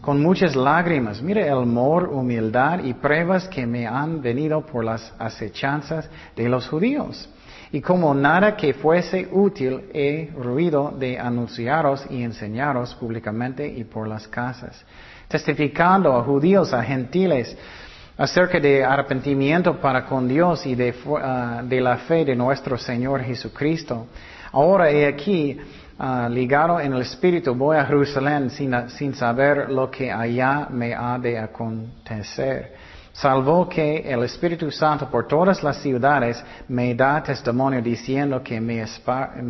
con 0.08 0.22
muchas 0.22 0.56
lágrimas. 0.56 1.22
Mire 1.22 1.46
el 1.48 1.58
amor, 1.58 2.08
humildad 2.08 2.82
y 2.82 2.94
pruebas 2.94 3.50
que 3.50 3.68
me 3.68 3.86
han 3.86 4.22
venido 4.22 4.66
por 4.66 4.86
las 4.86 5.14
acechanzas 5.20 6.10
de 6.34 6.48
los 6.48 6.66
judíos 6.70 7.28
y 7.74 7.82
como 7.82 8.16
nada 8.16 8.56
que 8.56 8.74
fuese 8.74 9.28
útil 9.30 9.90
he 9.94 10.32
ruido 10.34 10.94
de 10.98 11.20
anunciaros 11.20 12.06
y 12.10 12.24
enseñaros 12.24 12.96
públicamente 12.96 13.68
y 13.68 13.84
por 13.84 14.08
las 14.08 14.30
casas, 14.30 14.82
testificando 15.28 16.16
a 16.16 16.24
judíos, 16.24 16.74
a 16.74 16.82
gentiles, 16.84 17.58
acerca 18.18 18.60
de 18.60 18.84
arrepentimiento 18.84 19.80
para 19.80 20.06
con 20.06 20.28
Dios 20.28 20.66
y 20.66 20.76
de, 20.76 20.94
ah, 21.22 21.62
la 21.70 21.98
fe 21.98 22.26
de 22.26 22.36
nuestro 22.36 22.78
Señor 22.78 23.22
Jesucristo. 23.22 24.08
Ahora 24.52 24.90
he 24.90 25.06
aquí, 25.06 25.58
ah, 26.00 26.28
ligado 26.32 26.80
en 26.80 26.94
el 26.94 27.02
Espíritu, 27.02 27.54
voy 27.54 27.78
a 27.78 27.86
Jerusalén 27.86 28.50
sin 28.50 29.14
saber 29.14 29.70
lo 29.70 29.92
que 29.92 30.12
allá 30.12 30.68
me 30.70 30.94
ha 30.94 31.18
de 31.20 31.38
acontecer 31.38 32.78
salvo 33.18 33.68
que 33.68 33.98
el 33.98 34.24
Espíritu 34.24 34.70
Santo 34.70 35.10
por 35.10 35.28
todas 35.28 35.64
las 35.64 35.78
ciudades 35.78 36.44
me 36.68 36.94
da 36.94 37.24
testimonio 37.24 37.82
diciendo 37.82 38.44
que 38.44 38.62
me, 38.62 38.82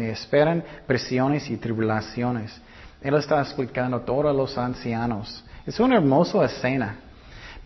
esperan 0.10 0.63
presiones 0.86 1.49
y 1.49 1.58
tribulaciones. 1.58 2.62
Él 3.01 3.15
está 3.15 3.41
explicando 3.41 3.97
a 3.97 4.06
todos 4.06 4.34
los 4.34 4.58
ancianos. 4.58 5.43
Es 5.65 5.80
una 5.80 5.97
hermosa 5.97 6.45
escena. 6.45 6.95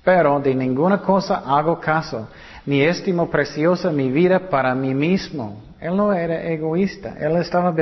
Pero 0.03 0.39
de 0.39 0.55
ninguna 0.55 0.99
cosa 1.01 1.43
hago 1.45 1.79
caso, 1.79 2.27
ni 2.65 2.81
estimo 2.81 3.29
preciosa 3.29 3.91
mi 3.91 4.09
vida 4.09 4.49
para 4.49 4.73
mí 4.73 4.93
mismo. 4.93 5.61
Él 5.79 5.95
no 5.95 6.13
era 6.13 6.43
egoísta, 6.43 7.15
él 7.19 7.37
estaba 7.37 7.73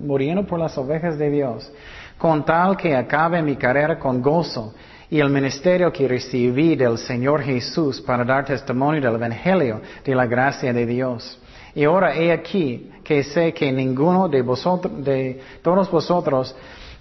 muriendo 0.00 0.44
por 0.44 0.58
las 0.58 0.76
ovejas 0.76 1.18
de 1.18 1.30
Dios, 1.30 1.70
con 2.18 2.44
tal 2.44 2.76
que 2.76 2.96
acabe 2.96 3.42
mi 3.42 3.56
carrera 3.56 3.98
con 3.98 4.20
gozo 4.20 4.74
y 5.10 5.20
el 5.20 5.30
ministerio 5.30 5.92
que 5.92 6.08
recibí 6.08 6.74
del 6.74 6.98
Señor 6.98 7.42
Jesús 7.42 8.00
para 8.00 8.24
dar 8.24 8.44
testimonio 8.44 9.00
del 9.00 9.14
Evangelio 9.14 9.80
de 10.04 10.14
la 10.14 10.26
gracia 10.26 10.72
de 10.72 10.86
Dios. 10.86 11.40
Y 11.74 11.84
ahora 11.84 12.14
he 12.14 12.32
aquí 12.32 12.90
que 13.04 13.22
sé 13.22 13.52
que 13.52 13.70
ninguno 13.70 14.28
de 14.28 14.42
vosotros, 14.42 15.04
de 15.04 15.40
todos 15.62 15.90
vosotros, 15.90 16.54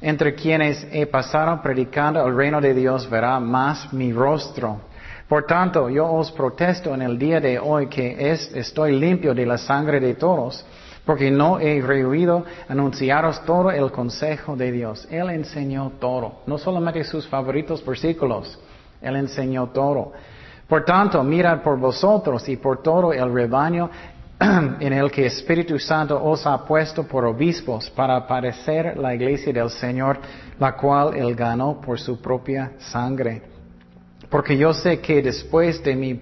entre 0.03 0.35
quienes 0.35 0.85
he 0.91 1.07
pasado 1.07 1.61
predicando 1.61 2.27
el 2.27 2.35
reino 2.35 2.59
de 2.59 2.73
Dios, 2.73 3.09
verá 3.09 3.39
más 3.39 3.91
mi 3.93 4.11
rostro. 4.11 4.81
Por 5.29 5.45
tanto, 5.45 5.89
yo 5.89 6.11
os 6.11 6.29
protesto 6.33 6.93
en 6.93 7.01
el 7.01 7.17
día 7.17 7.39
de 7.39 7.57
hoy 7.57 7.87
que 7.87 8.31
es, 8.31 8.53
estoy 8.53 8.99
limpio 8.99 9.33
de 9.33 9.45
la 9.45 9.57
sangre 9.57 10.01
de 10.01 10.15
todos 10.15 10.65
porque 11.05 11.31
no 11.31 11.57
he 11.57 11.81
rehuido 11.81 12.43
anunciaros 12.67 13.43
todo 13.45 13.71
el 13.71 13.91
consejo 13.91 14.57
de 14.57 14.73
Dios. 14.73 15.07
Él 15.09 15.29
enseñó 15.29 15.93
todo, 15.99 16.41
no 16.47 16.57
solamente 16.57 17.05
sus 17.05 17.25
favoritos 17.27 17.83
versículos, 17.85 18.59
Él 19.01 19.15
enseñó 19.15 19.67
todo. 19.67 20.11
Por 20.67 20.83
tanto, 20.83 21.23
mirad 21.23 21.61
por 21.61 21.77
vosotros 21.77 22.47
y 22.49 22.57
por 22.57 22.81
todo 22.81 23.13
el 23.13 23.33
rebaño 23.33 23.89
en 24.79 24.93
el 24.93 25.12
que 25.12 25.25
Espíritu 25.25 25.79
Santo 25.79 26.21
os 26.23 26.45
ha 26.45 26.65
puesto 26.65 27.03
por 27.03 27.25
obispos 27.25 27.89
para 27.89 28.25
parecer 28.27 28.97
la 28.97 29.13
iglesia 29.15 29.53
del 29.53 29.69
Señor, 29.69 30.19
la 30.60 30.75
cual 30.75 31.15
Él 31.15 31.36
ganó 31.36 31.79
por 31.79 31.99
su 31.99 32.21
propia 32.21 32.73
sangre. 32.77 33.41
Porque 34.29 34.58
yo 34.58 34.73
sé 34.73 34.99
que 34.99 35.21
después 35.21 35.84
de 35.84 35.95
mi 35.95 36.21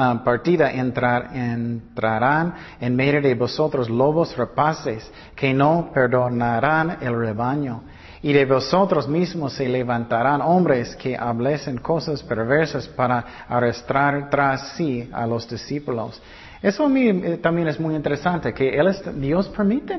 Ah, 0.00 0.22
partida 0.24 0.70
entrar, 0.70 1.30
entrarán 1.34 2.54
en 2.80 2.94
medio 2.94 3.20
de 3.20 3.34
vosotros 3.34 3.90
lobos 3.90 4.36
rapaces 4.36 5.10
que 5.34 5.52
no 5.52 5.90
perdonarán 5.92 6.98
el 7.00 7.18
rebaño. 7.18 7.82
Y 8.22 8.32
de 8.32 8.44
vosotros 8.44 9.08
mismos 9.08 9.54
se 9.54 9.68
levantarán 9.68 10.40
hombres 10.40 10.94
que 10.94 11.16
hablen 11.16 11.78
cosas 11.78 12.22
perversas 12.22 12.86
para 12.86 13.24
arrastrar 13.48 14.30
tras 14.30 14.76
sí 14.76 15.10
a 15.12 15.26
los 15.26 15.48
discípulos. 15.48 16.22
Eso 16.62 16.84
a 16.84 16.88
mí 16.88 17.08
eh, 17.08 17.38
también 17.38 17.68
es 17.68 17.78
muy 17.78 17.94
interesante, 17.94 18.52
que 18.52 18.68
él 18.78 18.94
Dios 19.20 19.48
permite. 19.48 19.98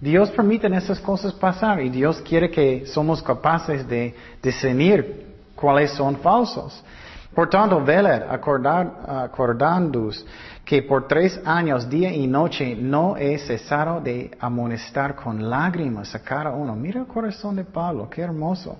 Dios 0.00 0.30
permite 0.30 0.66
esas 0.76 1.00
cosas 1.00 1.32
pasar 1.32 1.80
y 1.80 1.88
Dios 1.88 2.20
quiere 2.20 2.50
que 2.50 2.84
somos 2.86 3.22
capaces 3.22 3.88
de 3.88 4.14
discernir 4.42 5.24
cuáles 5.54 5.92
son 5.92 6.16
falsos. 6.16 6.84
Por 7.34 7.48
tanto, 7.50 7.82
veled, 7.82 8.22
acordándoos 8.30 10.24
que 10.64 10.82
por 10.82 11.06
tres 11.06 11.40
años, 11.44 11.88
día 11.88 12.10
y 12.12 12.26
noche, 12.26 12.74
no 12.74 13.16
he 13.16 13.38
cesado 13.38 14.00
de 14.00 14.30
amonestar 14.40 15.14
con 15.14 15.48
lágrimas 15.48 16.14
a 16.14 16.22
cada 16.22 16.50
uno. 16.50 16.74
Mira 16.74 17.00
el 17.00 17.06
corazón 17.06 17.56
de 17.56 17.64
Pablo, 17.64 18.08
qué 18.10 18.22
hermoso. 18.22 18.78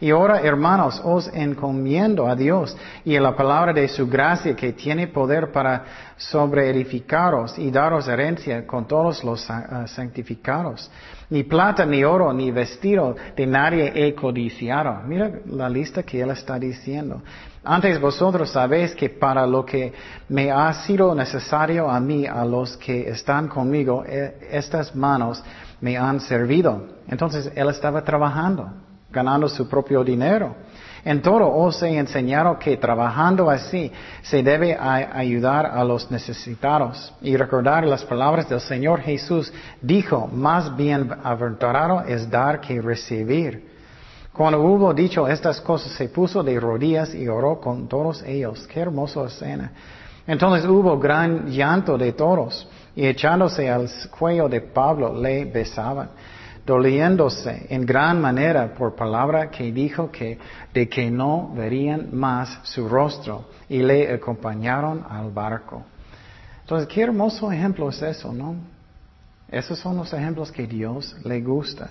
Y 0.00 0.10
ahora, 0.10 0.40
hermanos, 0.40 0.98
os 1.04 1.28
encomiendo 1.28 2.26
a 2.26 2.34
Dios 2.34 2.74
y 3.04 3.16
a 3.16 3.20
la 3.20 3.36
palabra 3.36 3.74
de 3.74 3.86
su 3.86 4.08
gracia 4.08 4.56
que 4.56 4.72
tiene 4.72 5.08
poder 5.08 5.52
para 5.52 5.84
sobreedificaros 6.16 7.58
y 7.58 7.70
daros 7.70 8.08
herencia 8.08 8.66
con 8.66 8.88
todos 8.88 9.22
los 9.22 9.48
ah, 9.50 9.86
santificados. 9.86 10.90
Ni 11.28 11.42
plata, 11.42 11.84
ni 11.84 12.02
oro, 12.02 12.32
ni 12.32 12.50
vestido 12.50 13.14
de 13.36 13.46
nadie 13.46 13.92
he 13.94 14.14
codiciado. 14.14 15.02
Mira 15.06 15.32
la 15.44 15.68
lista 15.68 16.02
que 16.02 16.22
él 16.22 16.30
está 16.30 16.58
diciendo. 16.58 17.20
Antes 17.62 18.00
vosotros 18.00 18.50
sabéis 18.50 18.94
que 18.94 19.10
para 19.10 19.46
lo 19.46 19.66
que 19.66 19.92
me 20.30 20.50
ha 20.50 20.72
sido 20.72 21.14
necesario 21.14 21.90
a 21.90 22.00
mí, 22.00 22.26
a 22.26 22.42
los 22.46 22.74
que 22.78 23.06
están 23.06 23.48
conmigo, 23.48 24.02
e, 24.06 24.48
estas 24.50 24.96
manos 24.96 25.44
me 25.82 25.98
han 25.98 26.20
servido. 26.20 26.86
Entonces 27.06 27.52
él 27.54 27.68
estaba 27.68 28.02
trabajando 28.02 28.72
ganando 29.10 29.48
su 29.48 29.68
propio 29.68 30.04
dinero. 30.04 30.54
En 31.04 31.22
todo 31.22 31.48
os 31.48 31.82
he 31.82 31.96
enseñado 31.96 32.58
que 32.58 32.76
trabajando 32.76 33.48
así 33.48 33.90
se 34.22 34.42
debe 34.42 34.76
ayudar 34.76 35.66
a 35.66 35.82
los 35.82 36.10
necesitados 36.10 37.14
y 37.22 37.36
recordar 37.36 37.86
las 37.86 38.04
palabras 38.04 38.48
del 38.48 38.60
Señor 38.60 39.00
Jesús. 39.00 39.52
Dijo, 39.80 40.28
más 40.28 40.76
bien 40.76 41.10
aventurado 41.22 42.02
es 42.02 42.28
dar 42.30 42.60
que 42.60 42.82
recibir. 42.82 43.70
Cuando 44.32 44.60
hubo 44.60 44.92
dicho 44.92 45.26
estas 45.26 45.60
cosas, 45.60 45.92
se 45.92 46.08
puso 46.08 46.42
de 46.42 46.60
rodillas 46.60 47.14
y 47.14 47.26
oró 47.28 47.60
con 47.60 47.88
todos 47.88 48.22
ellos. 48.22 48.66
Qué 48.66 48.80
hermosa 48.80 49.24
escena. 49.24 49.72
Entonces 50.26 50.68
hubo 50.68 50.98
gran 50.98 51.46
llanto 51.46 51.96
de 51.96 52.12
todos 52.12 52.68
y 52.94 53.06
echándose 53.06 53.70
al 53.70 53.88
cuello 54.10 54.48
de 54.48 54.60
Pablo 54.60 55.14
le 55.18 55.46
besaban 55.46 56.10
doliéndose 56.66 57.66
en 57.68 57.84
gran 57.84 58.20
manera 58.20 58.74
por 58.74 58.94
palabra 58.94 59.50
que 59.50 59.72
dijo 59.72 60.10
que 60.10 60.38
de 60.72 60.88
que 60.88 61.10
no 61.10 61.52
verían 61.54 62.08
más 62.12 62.60
su 62.64 62.88
rostro 62.88 63.46
y 63.68 63.82
le 63.82 64.12
acompañaron 64.12 65.04
al 65.08 65.30
barco. 65.30 65.84
Entonces, 66.62 66.88
qué 66.88 67.02
hermoso 67.02 67.50
ejemplo 67.50 67.88
es 67.88 68.00
eso, 68.02 68.32
¿no? 68.32 68.54
Esos 69.50 69.78
son 69.78 69.96
los 69.96 70.12
ejemplos 70.12 70.52
que 70.52 70.66
Dios 70.66 71.16
le 71.24 71.40
gusta. 71.40 71.90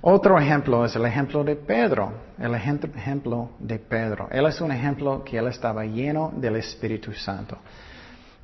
Otro 0.00 0.38
ejemplo 0.38 0.84
es 0.84 0.94
el 0.94 1.06
ejemplo 1.06 1.42
de 1.42 1.56
Pedro, 1.56 2.12
el 2.38 2.54
ejemplo 2.54 3.50
de 3.58 3.78
Pedro. 3.78 4.28
Él 4.30 4.46
es 4.46 4.60
un 4.60 4.70
ejemplo 4.70 5.24
que 5.24 5.38
él 5.38 5.46
estaba 5.48 5.84
lleno 5.84 6.32
del 6.36 6.56
Espíritu 6.56 7.12
Santo. 7.14 7.56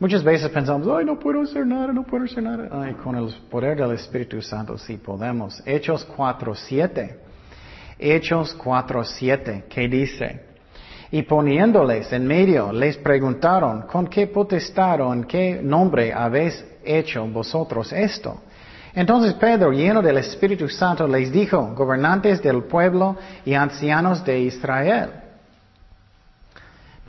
Muchas 0.01 0.25
veces 0.25 0.49
pensamos, 0.49 0.89
ay, 0.89 1.05
no 1.05 1.19
puedo 1.19 1.43
hacer 1.43 1.67
nada, 1.67 1.93
no 1.93 2.05
puedo 2.05 2.25
hacer 2.25 2.43
nada. 2.43 2.69
Ay, 2.73 2.95
con 2.95 3.15
el 3.17 3.35
poder 3.51 3.77
del 3.77 3.93
Espíritu 3.93 4.41
Santo 4.41 4.79
sí 4.79 4.97
podemos. 4.97 5.63
Hechos 5.67 6.09
4.7. 6.17 7.17
Hechos 7.99 8.57
4.7, 8.57 9.65
¿qué 9.69 9.89
dice? 9.89 10.41
Y 11.11 11.21
poniéndoles 11.23 12.11
en 12.15 12.27
medio, 12.27 12.73
les 12.73 12.97
preguntaron, 12.97 13.83
¿con 13.83 14.07
qué 14.07 14.27
potestad 14.27 15.03
o 15.03 15.13
en 15.13 15.25
qué 15.25 15.61
nombre 15.63 16.15
habéis 16.15 16.65
hecho 16.83 17.27
vosotros 17.27 17.93
esto? 17.93 18.41
Entonces 18.95 19.35
Pedro, 19.35 19.71
lleno 19.71 20.01
del 20.01 20.17
Espíritu 20.17 20.67
Santo, 20.67 21.07
les 21.07 21.31
dijo, 21.31 21.75
gobernantes 21.75 22.43
del 22.43 22.63
pueblo 22.65 23.19
y 23.45 23.53
ancianos 23.53 24.25
de 24.25 24.41
Israel, 24.41 25.11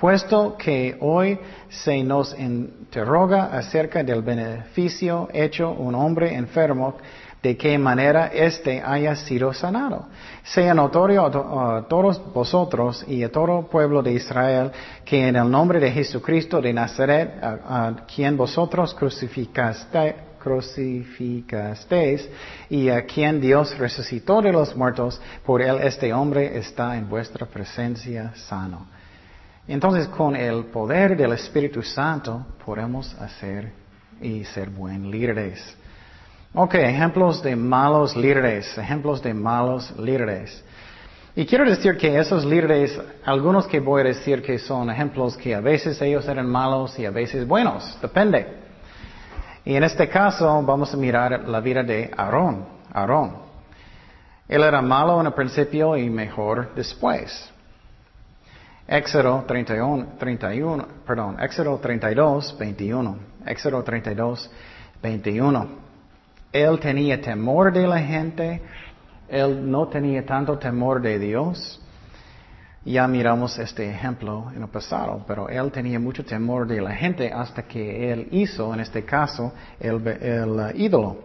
puesto 0.01 0.57
que 0.57 0.97
hoy 0.99 1.37
se 1.69 2.03
nos 2.03 2.37
interroga 2.37 3.55
acerca 3.55 4.03
del 4.03 4.23
beneficio 4.23 5.29
hecho 5.31 5.69
un 5.69 5.93
hombre 5.93 6.33
enfermo, 6.33 6.97
de 7.43 7.55
qué 7.55 7.77
manera 7.77 8.27
éste 8.33 8.81
haya 8.83 9.15
sido 9.15 9.53
sanado. 9.53 10.07
Sea 10.43 10.73
notorio 10.73 11.27
a 11.27 11.87
todos 11.87 12.19
vosotros 12.33 13.05
y 13.07 13.21
a 13.23 13.31
todo 13.31 13.67
pueblo 13.67 14.01
de 14.01 14.13
Israel 14.13 14.71
que 15.05 15.27
en 15.27 15.35
el 15.35 15.49
nombre 15.49 15.79
de 15.79 15.91
Jesucristo 15.91 16.59
de 16.59 16.73
Nazaret, 16.73 17.37
a, 17.41 17.93
quien 18.13 18.35
vosotros 18.35 18.95
crucificaste, 18.95 20.15
crucificasteis 20.39 22.27
y 22.69 22.89
a 22.89 23.05
quien 23.05 23.39
Dios 23.39 23.77
resucitó 23.77 24.41
de 24.41 24.51
los 24.51 24.75
muertos, 24.75 25.21
por 25.45 25.61
él 25.61 25.77
este 25.83 26.11
hombre 26.11 26.57
está 26.57 26.97
en 26.97 27.07
vuestra 27.07 27.45
presencia 27.45 28.33
sano. 28.35 29.00
Entonces 29.67 30.07
con 30.07 30.35
el 30.35 30.65
poder 30.65 31.15
del 31.15 31.33
Espíritu 31.33 31.81
Santo 31.83 32.45
podemos 32.65 33.13
hacer 33.15 33.71
y 34.19 34.43
ser 34.43 34.69
buen 34.69 35.09
líderes. 35.09 35.77
Ok, 36.53 36.75
ejemplos 36.75 37.41
de 37.41 37.55
malos 37.55 38.15
líderes, 38.15 38.77
ejemplos 38.77 39.21
de 39.21 39.33
malos 39.33 39.97
líderes. 39.97 40.63
Y 41.33 41.45
quiero 41.45 41.63
decir 41.63 41.95
que 41.95 42.19
esos 42.19 42.43
líderes, 42.43 42.99
algunos 43.23 43.65
que 43.67 43.79
voy 43.79 44.01
a 44.01 44.05
decir 44.05 44.41
que 44.41 44.59
son 44.59 44.89
ejemplos 44.89 45.37
que 45.37 45.55
a 45.55 45.61
veces 45.61 46.01
ellos 46.01 46.27
eran 46.27 46.49
malos 46.49 46.99
y 46.99 47.05
a 47.05 47.11
veces 47.11 47.47
buenos, 47.47 47.97
depende. 48.01 48.47
Y 49.63 49.75
en 49.75 49.83
este 49.83 50.09
caso 50.09 50.61
vamos 50.63 50.93
a 50.93 50.97
mirar 50.97 51.47
la 51.47 51.61
vida 51.61 51.83
de 51.83 52.11
Aarón. 52.17 52.65
Aarón. 52.91 53.37
Él 54.49 54.63
era 54.63 54.81
malo 54.81 55.21
en 55.21 55.27
el 55.27 55.33
principio 55.33 55.95
y 55.95 56.09
mejor 56.09 56.75
después. 56.75 57.50
Éxodo 58.91 59.45
31, 59.47 60.17
31, 60.19 60.85
perdón, 61.07 61.37
Éxodo 61.39 61.77
32, 61.77 62.57
21. 62.59 63.19
Éxodo 63.45 63.83
32, 63.83 64.51
21. 65.01 65.67
Él 66.51 66.77
tenía 66.77 67.21
temor 67.21 67.71
de 67.71 67.87
la 67.87 67.99
gente, 67.99 68.61
él 69.29 69.71
no 69.71 69.87
tenía 69.87 70.25
tanto 70.25 70.57
temor 70.57 71.01
de 71.01 71.17
Dios. 71.19 71.79
Ya 72.83 73.07
miramos 73.07 73.57
este 73.59 73.89
ejemplo 73.89 74.51
en 74.53 74.63
el 74.63 74.67
pasado, 74.67 75.23
pero 75.25 75.47
él 75.47 75.71
tenía 75.71 75.97
mucho 75.97 76.25
temor 76.25 76.67
de 76.67 76.81
la 76.81 76.91
gente 76.91 77.31
hasta 77.31 77.63
que 77.63 78.11
él 78.11 78.27
hizo, 78.31 78.73
en 78.73 78.81
este 78.81 79.05
caso, 79.05 79.53
el, 79.79 80.05
el 80.05 80.75
ídolo. 80.75 81.15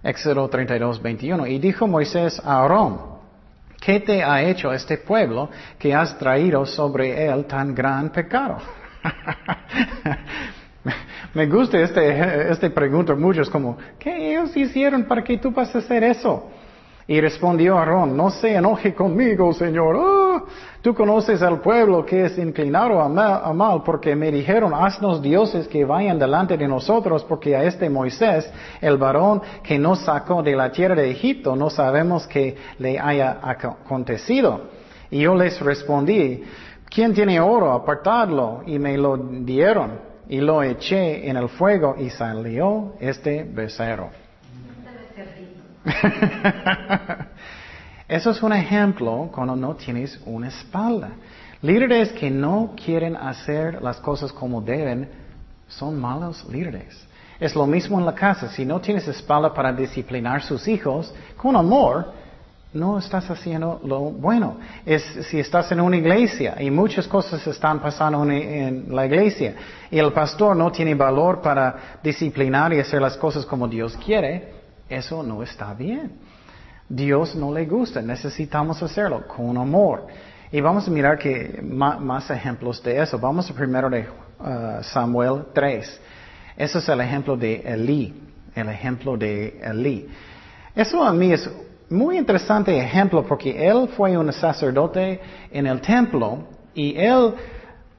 Éxodo 0.00 0.48
32, 0.48 1.02
21. 1.02 1.48
Y 1.48 1.58
dijo 1.58 1.88
Moisés 1.88 2.40
a 2.44 2.60
Aarón, 2.60 3.13
¿qué 3.84 4.00
te 4.00 4.22
ha 4.22 4.42
hecho 4.42 4.72
este 4.72 4.98
pueblo 4.98 5.50
que 5.78 5.94
has 5.94 6.16
traído 6.18 6.64
sobre 6.64 7.26
él 7.26 7.44
tan 7.44 7.74
gran 7.74 8.10
pecado? 8.10 8.58
Me 11.34 11.46
gusta 11.46 11.80
este, 11.80 12.50
este 12.50 12.70
pregunta 12.70 13.14
muchos 13.14 13.50
como, 13.50 13.76
¿qué 13.98 14.32
ellos 14.32 14.56
hicieron 14.56 15.04
para 15.04 15.22
que 15.22 15.36
tú 15.38 15.50
vas 15.50 15.74
a 15.74 15.78
hacer 15.78 16.04
eso? 16.04 16.50
Y 17.06 17.20
respondió 17.20 17.76
Aarón, 17.76 18.16
no 18.16 18.30
se 18.30 18.54
enoje 18.54 18.94
conmigo, 18.94 19.52
Señor. 19.52 19.96
Oh, 19.96 20.46
tú 20.80 20.94
conoces 20.94 21.42
al 21.42 21.60
pueblo 21.60 22.06
que 22.06 22.24
es 22.24 22.38
inclinado 22.38 22.98
a 22.98 23.08
mal, 23.10 23.42
a 23.44 23.52
mal, 23.52 23.82
porque 23.84 24.16
me 24.16 24.30
dijeron, 24.32 24.72
haznos 24.72 25.20
dioses 25.20 25.68
que 25.68 25.84
vayan 25.84 26.18
delante 26.18 26.56
de 26.56 26.66
nosotros, 26.66 27.22
porque 27.24 27.54
a 27.54 27.64
este 27.64 27.90
Moisés, 27.90 28.50
el 28.80 28.96
varón 28.96 29.42
que 29.62 29.78
nos 29.78 30.00
sacó 30.00 30.42
de 30.42 30.56
la 30.56 30.72
tierra 30.72 30.94
de 30.94 31.10
Egipto, 31.10 31.54
no 31.54 31.68
sabemos 31.68 32.26
que 32.26 32.56
le 32.78 32.98
haya 32.98 33.38
acontecido. 33.42 34.62
Y 35.10 35.20
yo 35.20 35.34
les 35.34 35.60
respondí, 35.60 36.42
¿quién 36.88 37.12
tiene 37.12 37.38
oro? 37.38 37.70
Apartadlo. 37.72 38.62
Y 38.64 38.78
me 38.78 38.96
lo 38.96 39.18
dieron 39.18 40.14
y 40.26 40.40
lo 40.40 40.62
eché 40.62 41.28
en 41.28 41.36
el 41.36 41.50
fuego 41.50 41.96
y 41.98 42.08
salió 42.08 42.94
este 42.98 43.44
becerro. 43.44 44.23
Eso 48.08 48.30
es 48.30 48.42
un 48.42 48.52
ejemplo 48.52 49.30
cuando 49.32 49.56
no 49.56 49.74
tienes 49.74 50.20
una 50.26 50.48
espalda. 50.48 51.10
Líderes 51.62 52.12
que 52.12 52.30
no 52.30 52.74
quieren 52.76 53.16
hacer 53.16 53.82
las 53.82 53.96
cosas 53.98 54.32
como 54.32 54.60
deben 54.60 55.08
son 55.68 55.98
malos 55.98 56.44
líderes. 56.50 57.06
Es 57.40 57.54
lo 57.54 57.66
mismo 57.66 57.98
en 57.98 58.06
la 58.06 58.14
casa. 58.14 58.48
Si 58.48 58.64
no 58.64 58.80
tienes 58.80 59.08
espalda 59.08 59.52
para 59.52 59.72
disciplinar 59.72 60.42
sus 60.42 60.68
hijos 60.68 61.12
con 61.36 61.56
amor, 61.56 62.12
no 62.74 62.98
estás 62.98 63.30
haciendo 63.30 63.80
lo 63.84 64.00
bueno. 64.00 64.58
Si 65.30 65.38
estás 65.38 65.70
en 65.72 65.80
una 65.80 65.96
iglesia 65.96 66.56
y 66.60 66.70
muchas 66.70 67.08
cosas 67.08 67.46
están 67.46 67.80
pasando 67.80 68.28
en, 68.30 68.94
la 68.94 69.06
iglesia 69.06 69.54
y 69.90 69.98
el 69.98 70.12
pastor 70.12 70.56
no 70.56 70.70
tiene 70.70 70.94
valor 70.94 71.40
para 71.40 71.98
disciplinar 72.02 72.72
y 72.72 72.80
hacer 72.80 73.00
las 73.00 73.16
cosas 73.16 73.46
como 73.46 73.68
Dios 73.68 73.96
quiere, 74.04 74.63
eso 74.88 75.22
no 75.22 75.42
está 75.42 75.74
bien. 75.74 76.12
Dios 76.88 77.34
no 77.34 77.52
le 77.52 77.64
gusta, 77.66 78.02
necesitamos 78.02 78.82
hacerlo 78.82 79.26
con 79.26 79.56
amor. 79.56 80.06
Y 80.52 80.60
vamos 80.60 80.86
a 80.86 80.90
mirar 80.90 81.18
que 81.18 81.60
más, 81.62 82.30
ejemplos 82.30 82.82
de 82.82 83.02
eso. 83.02 83.18
Vamos 83.18 83.50
primero 83.52 83.90
de 83.90 84.06
uh, 84.38 84.82
Samuel 84.82 85.46
3. 85.52 86.00
Ese 86.56 86.78
es 86.78 86.88
el 86.88 87.00
ejemplo 87.00 87.36
de 87.36 87.56
Elí, 87.56 88.14
el 88.54 88.68
ejemplo 88.68 89.16
de 89.16 89.58
Elí. 89.62 90.06
Eso 90.74 91.02
a 91.02 91.12
mí 91.12 91.32
es 91.32 91.50
muy 91.90 92.18
interesante 92.18 92.76
ejemplo 92.78 93.24
porque 93.26 93.66
él 93.66 93.88
fue 93.96 94.16
un 94.16 94.32
sacerdote 94.32 95.20
en 95.50 95.66
el 95.66 95.80
templo 95.80 96.46
y 96.74 96.96
él 96.96 97.34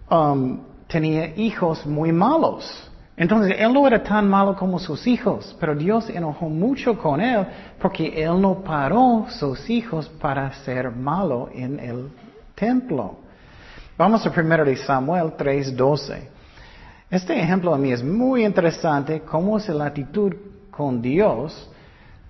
um, 0.10 0.62
tenía 0.88 1.36
hijos 1.36 1.86
muy 1.86 2.12
malos. 2.12 2.90
Entonces 3.18 3.56
él 3.58 3.74
no 3.74 3.88
era 3.88 4.04
tan 4.04 4.28
malo 4.28 4.56
como 4.56 4.78
sus 4.78 5.08
hijos, 5.08 5.56
pero 5.60 5.74
Dios 5.74 6.10
enojó 6.10 6.50
mucho 6.50 6.98
con 6.98 7.22
él 7.22 7.46
porque 7.80 8.22
él 8.22 8.42
no 8.42 8.62
paró 8.62 9.28
sus 9.30 9.70
hijos 9.70 10.10
para 10.20 10.52
ser 10.66 10.92
malo 10.92 11.50
en 11.54 11.80
el 11.80 12.10
templo. 12.56 13.18
Vamos 13.98 14.26
a 14.26 14.32
primero 14.32 14.66
de 14.66 14.76
Samuel 14.76 15.32
3:12. 15.38 16.28
Este 17.10 17.40
ejemplo 17.40 17.74
a 17.74 17.78
mí 17.78 17.94
es 17.94 18.04
muy 18.04 18.44
interesante, 18.44 19.22
cómo 19.22 19.58
es 19.58 19.70
la 19.70 19.86
actitud 19.86 20.34
con 20.70 21.02
Dios 21.02 21.72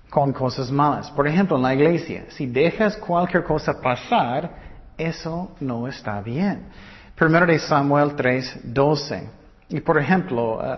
con 0.10 0.32
cosas 0.32 0.70
malas. 0.72 1.10
Por 1.12 1.28
ejemplo, 1.28 1.58
en 1.58 1.64
la 1.64 1.74
iglesia, 1.74 2.26
si 2.30 2.46
dejas 2.46 2.96
cualquier 2.98 3.44
cosa 3.44 3.82
pasar, 3.82 4.50
eso 4.98 5.52
no 5.60 5.88
está 5.88 6.22
bien. 6.22 6.68
Primero 7.16 7.48
de 7.48 7.58
Samuel 7.58 8.16
3, 8.16 8.60
12. 8.64 9.45
Y 9.76 9.82
por 9.82 9.98
ejemplo, 9.98 10.62
eh, 10.64 10.78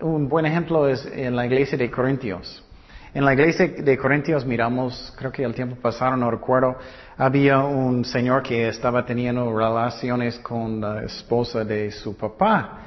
un 0.00 0.26
buen 0.26 0.46
ejemplo 0.46 0.88
es 0.88 1.04
en 1.14 1.36
la 1.36 1.44
iglesia 1.44 1.76
de 1.76 1.90
Corintios. 1.90 2.64
En 3.12 3.22
la 3.22 3.34
iglesia 3.34 3.68
de 3.68 3.98
Corintios 3.98 4.46
miramos, 4.46 5.12
creo 5.18 5.30
que 5.30 5.44
el 5.44 5.54
tiempo 5.54 5.76
pasado, 5.76 6.16
no 6.16 6.30
recuerdo, 6.30 6.78
había 7.18 7.58
un 7.58 8.02
señor 8.02 8.42
que 8.42 8.68
estaba 8.68 9.04
teniendo 9.04 9.54
relaciones 9.54 10.38
con 10.38 10.80
la 10.80 11.02
esposa 11.02 11.66
de 11.66 11.90
su 11.90 12.16
papá. 12.16 12.78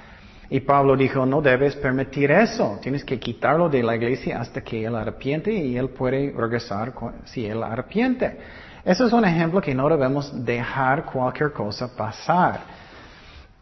Y 0.49 0.59
Pablo 0.61 0.97
dijo, 0.97 1.23
no 1.23 1.39
debes 1.39 1.75
permitir 1.75 2.31
eso, 2.31 2.79
tienes 2.81 3.05
que 3.05 3.19
quitarlo 3.19 3.69
de 3.69 3.83
la 3.83 3.95
iglesia 3.95 4.41
hasta 4.41 4.61
que 4.61 4.83
él 4.83 4.95
arrepiente 4.95 5.53
y 5.53 5.77
él 5.77 5.89
puede 5.89 6.33
regresar 6.35 6.93
si 7.25 7.45
él 7.45 7.61
arrepiente. 7.61 8.39
Eso 8.83 9.05
es 9.05 9.13
un 9.13 9.23
ejemplo 9.23 9.61
que 9.61 9.75
no 9.75 9.87
debemos 9.87 10.43
dejar 10.43 11.05
cualquier 11.05 11.51
cosa 11.53 11.95
pasar. 11.95 12.82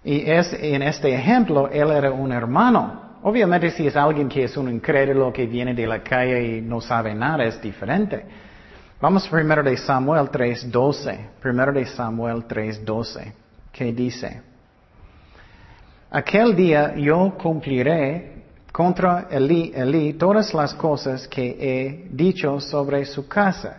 Y 0.03 0.29
es, 0.29 0.51
en 0.53 0.81
este 0.81 1.13
ejemplo, 1.13 1.69
él 1.69 1.91
era 1.91 2.11
un 2.11 2.31
hermano. 2.31 3.11
Obviamente 3.23 3.69
si 3.71 3.85
es 3.85 3.95
alguien 3.95 4.27
que 4.27 4.43
es 4.45 4.57
un 4.57 4.69
incrédulo 4.69 5.31
que 5.31 5.45
viene 5.45 5.75
de 5.75 5.85
la 5.85 6.01
calle 6.01 6.57
y 6.57 6.61
no 6.61 6.81
sabe 6.81 7.13
nada, 7.13 7.43
es 7.43 7.61
diferente. 7.61 8.25
Vamos 8.99 9.27
primero 9.27 9.61
de 9.61 9.77
Samuel 9.77 10.29
3.12. 10.29 11.17
Primero 11.39 11.71
de 11.71 11.85
Samuel 11.85 12.47
3.12. 12.47 13.33
¿Qué 13.71 13.93
dice? 13.93 14.41
Aquel 16.09 16.55
día 16.55 16.95
yo 16.95 17.37
cumpliré 17.41 18.43
contra 18.71 19.27
Elí, 19.29 19.71
Elí 19.73 20.13
todas 20.13 20.53
las 20.53 20.73
cosas 20.73 21.27
que 21.27 21.57
he 21.59 22.07
dicho 22.11 22.59
sobre 22.59 23.05
su 23.05 23.27
casa, 23.27 23.77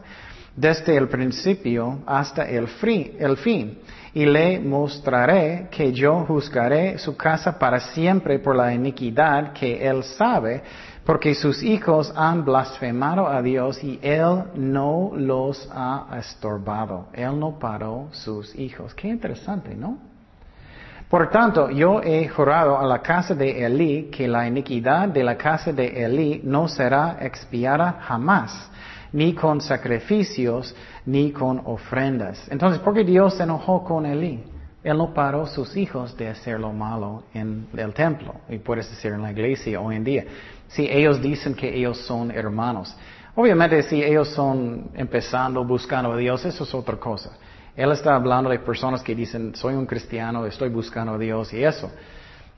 desde 0.54 0.96
el 0.96 1.08
principio 1.08 2.00
hasta 2.06 2.48
el 2.48 2.68
fin. 2.68 3.78
Y 4.14 4.26
le 4.26 4.60
mostraré 4.60 5.68
que 5.70 5.92
yo 5.92 6.24
juzgaré 6.26 6.98
su 6.98 7.16
casa 7.16 7.58
para 7.58 7.80
siempre 7.80 8.38
por 8.38 8.54
la 8.54 8.74
iniquidad 8.74 9.52
que 9.52 9.86
él 9.86 10.04
sabe, 10.04 10.62
porque 11.04 11.34
sus 11.34 11.62
hijos 11.62 12.12
han 12.14 12.44
blasfemado 12.44 13.26
a 13.26 13.40
Dios 13.42 13.82
y 13.82 13.98
él 14.02 14.44
no 14.54 15.12
los 15.14 15.68
ha 15.72 16.06
estorbado. 16.18 17.06
Él 17.12 17.38
no 17.38 17.58
paró 17.58 18.08
sus 18.12 18.54
hijos. 18.54 18.94
Qué 18.94 19.08
interesante, 19.08 19.74
¿no? 19.74 20.12
Por 21.12 21.28
tanto, 21.28 21.68
yo 21.68 22.00
he 22.02 22.26
jurado 22.28 22.78
a 22.78 22.86
la 22.86 23.00
casa 23.02 23.34
de 23.34 23.66
Elí 23.66 24.04
que 24.10 24.26
la 24.26 24.46
iniquidad 24.48 25.08
de 25.08 25.22
la 25.22 25.36
casa 25.36 25.70
de 25.70 26.02
Elí 26.02 26.40
no 26.42 26.68
será 26.68 27.18
expiada 27.20 27.98
jamás, 28.00 28.70
ni 29.12 29.34
con 29.34 29.60
sacrificios, 29.60 30.74
ni 31.06 31.32
con 31.32 31.60
ofrendas. 31.64 32.46
Entonces, 32.50 32.80
¿por 32.80 32.94
qué 32.94 33.04
Dios 33.04 33.34
se 33.34 33.42
enojó 33.42 33.84
con 33.84 34.06
Elí? 34.06 34.44
Él 34.82 34.98
no 34.98 35.14
paró 35.14 35.46
sus 35.46 35.76
hijos 35.76 36.16
de 36.16 36.28
hacer 36.28 36.58
lo 36.58 36.72
malo 36.72 37.24
en 37.34 37.68
el 37.76 37.94
templo, 37.94 38.34
y 38.48 38.58
puedes 38.58 38.90
decir 38.90 39.12
en 39.12 39.22
la 39.22 39.30
iglesia 39.30 39.80
hoy 39.80 39.96
en 39.96 40.04
día. 40.04 40.24
Si 40.68 40.88
ellos 40.88 41.20
dicen 41.22 41.54
que 41.54 41.72
ellos 41.74 41.98
son 41.98 42.30
hermanos. 42.30 42.96
Obviamente, 43.34 43.82
si 43.84 44.02
ellos 44.02 44.28
son 44.28 44.90
empezando, 44.94 45.64
buscando 45.64 46.12
a 46.12 46.16
Dios, 46.16 46.44
eso 46.44 46.64
es 46.64 46.74
otra 46.74 46.96
cosa. 46.96 47.30
Él 47.76 47.90
está 47.92 48.14
hablando 48.14 48.50
de 48.50 48.58
personas 48.58 49.02
que 49.02 49.14
dicen, 49.14 49.54
soy 49.54 49.74
un 49.74 49.86
cristiano, 49.86 50.44
estoy 50.44 50.68
buscando 50.68 51.14
a 51.14 51.18
Dios 51.18 51.52
y 51.54 51.64
eso. 51.64 51.90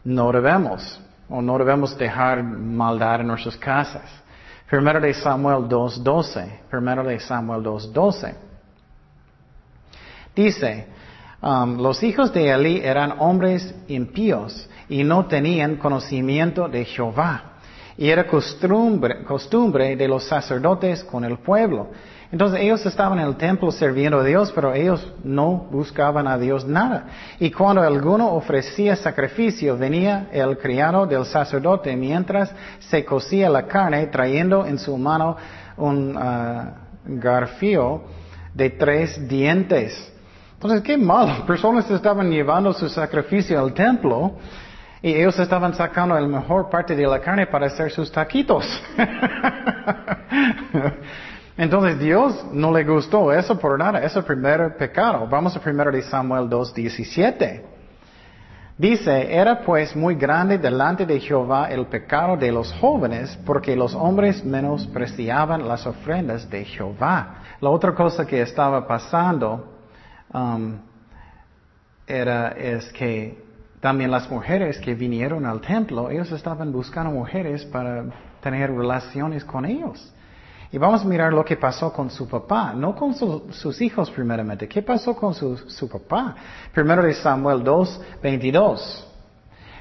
No 0.03 0.33
debemos, 0.33 1.01
o 1.29 1.41
no 1.41 1.57
debemos 1.59 1.97
dejar 1.97 2.43
maldad 2.43 3.21
en 3.21 3.29
nuestras 3.29 3.57
casas. 3.57 4.24
Primero 4.69 5.01
de 5.01 5.15
Samuel 5.15 5.69
2.12. 5.69 6.69
Primero 6.71 7.05
de 7.05 7.21
Samuel 7.21 7.63
2.12. 7.63 8.35
Dice, 10.35 10.87
um, 11.43 11.81
los 11.81 12.03
hijos 12.03 12.33
de 12.33 12.51
Eli 12.51 12.81
eran 12.81 13.15
hombres 13.19 13.75
impíos 13.89 14.69
y 14.89 15.05
no 15.05 15.27
tenían 15.27 15.77
conocimiento 15.77 16.69
de 16.69 16.85
Jehová. 16.85 17.53
Y 17.97 18.09
era 18.09 18.27
costumbre, 18.27 19.23
costumbre 19.23 19.95
de 19.95 20.09
los 20.09 20.25
sacerdotes 20.25 21.05
con 21.05 21.25
el 21.25 21.39
pueblo 21.39 21.91
entonces 22.35 22.61
ellos 22.63 22.85
estaban 22.85 23.21
en 23.21 23.29
el 23.29 23.37
templo 23.37 23.71
sirviendo 23.71 24.19
a 24.19 24.25
Dios, 24.25 24.51
pero 24.53 24.75
ellos 24.75 25.09
no 25.23 25.69
buscaban 25.71 26.27
a 26.27 26.37
Dios 26.37 26.67
nada. 26.67 27.07
Y 27.39 27.53
cuando 27.53 27.81
alguno 27.81 28.33
ofrecía 28.33 28.97
sacrificio, 28.97 29.79
venía 29.79 30.27
el 30.33 30.59
criado 30.59 31.07
del 31.07 31.27
sacerdote 31.27 31.95
mientras 31.95 32.53
se 32.81 33.05
cocía 33.05 33.49
la 33.49 33.69
carne, 33.69 34.09
trayendo 34.09 34.67
en 34.67 34.81
su 34.81 34.99
mano 34.99 35.37
un 35.77 36.17
uh, 36.17 36.73
garfio 37.05 38.03
de 38.53 38.71
tres 38.71 39.29
dientes. 39.29 40.13
Entonces, 40.55 40.81
qué 40.81 40.97
malo. 40.97 41.47
Personas 41.47 41.89
estaban 41.89 42.33
llevando 42.33 42.73
su 42.73 42.89
sacrificio 42.89 43.61
al 43.61 43.73
templo 43.73 44.39
y 45.01 45.15
ellos 45.15 45.39
estaban 45.39 45.73
sacando 45.73 46.19
la 46.19 46.27
mejor 46.27 46.69
parte 46.69 46.97
de 46.97 47.07
la 47.07 47.21
carne 47.21 47.47
para 47.47 47.67
hacer 47.67 47.93
sus 47.93 48.11
taquitos. 48.11 48.67
Entonces 51.57 52.01
Dios 52.01 52.45
no 52.53 52.73
le 52.73 52.85
gustó 52.85 53.33
eso 53.33 53.59
por 53.59 53.79
nada, 53.79 54.01
es 54.01 54.15
el 54.17 54.25
primer 54.25 54.77
pecado. 54.77 55.27
Vamos 55.29 55.57
a 55.57 55.61
primero 55.61 55.93
de 55.93 56.03
Samuel 56.03 56.49
2.17. 56.51 57.63
Dice, 58.77 59.33
era 59.33 59.61
pues 59.61 59.95
muy 59.95 60.17
grande 60.17 60.59
delante 60.59 61.07
de 61.07 61.21
Jehová 61.21 61.69
el 61.71 61.87
pecado 61.87 62.37
de 62.37 62.51
los 62.51 62.73
jóvenes, 62.81 63.39
porque 63.47 63.77
los 63.77 63.95
hombres 63.95 64.45
menospreciaban 64.45 65.69
las 65.69 65.87
ofrendas 65.87 66.51
de 66.51 66.65
Jehová. 66.65 67.37
La 67.61 67.71
otra 67.71 67.95
cosa 67.95 68.27
que 68.27 68.43
estaba 68.43 68.85
pasando 68.85 69.79
um, 70.33 70.77
era 72.05 72.49
es 72.49 72.93
que 72.93 73.45
también 73.79 74.11
las 74.11 74.29
mujeres 74.29 74.79
que 74.79 74.95
vinieron 74.97 75.47
al 75.47 75.61
templo, 75.61 76.11
ellos 76.11 76.33
estaban 76.33 76.73
buscando 76.73 77.13
mujeres 77.13 77.65
para 77.67 78.07
tener 78.41 78.73
relaciones 78.73 79.45
con 79.45 79.67
ellos. 79.67 80.14
Y 80.75 80.79
vamos 80.79 81.03
a 81.03 81.05
mirar 81.05 81.33
lo 81.33 81.45
que 81.45 81.57
pasó 81.57 81.93
con 81.93 82.11
su 82.11 82.27
papá, 82.27 82.73
no 82.75 82.97
con 82.97 83.15
sus 83.15 83.81
hijos 83.81 84.11
primeramente. 84.11 84.67
¿Qué 84.67 84.83
pasó 84.83 85.15
con 85.15 85.33
su, 85.33 85.89
papá? 85.89 86.35
Primero 86.73 87.05
de 87.05 87.15
Samuel 87.15 87.63
2, 87.63 88.01
22. 88.21 89.09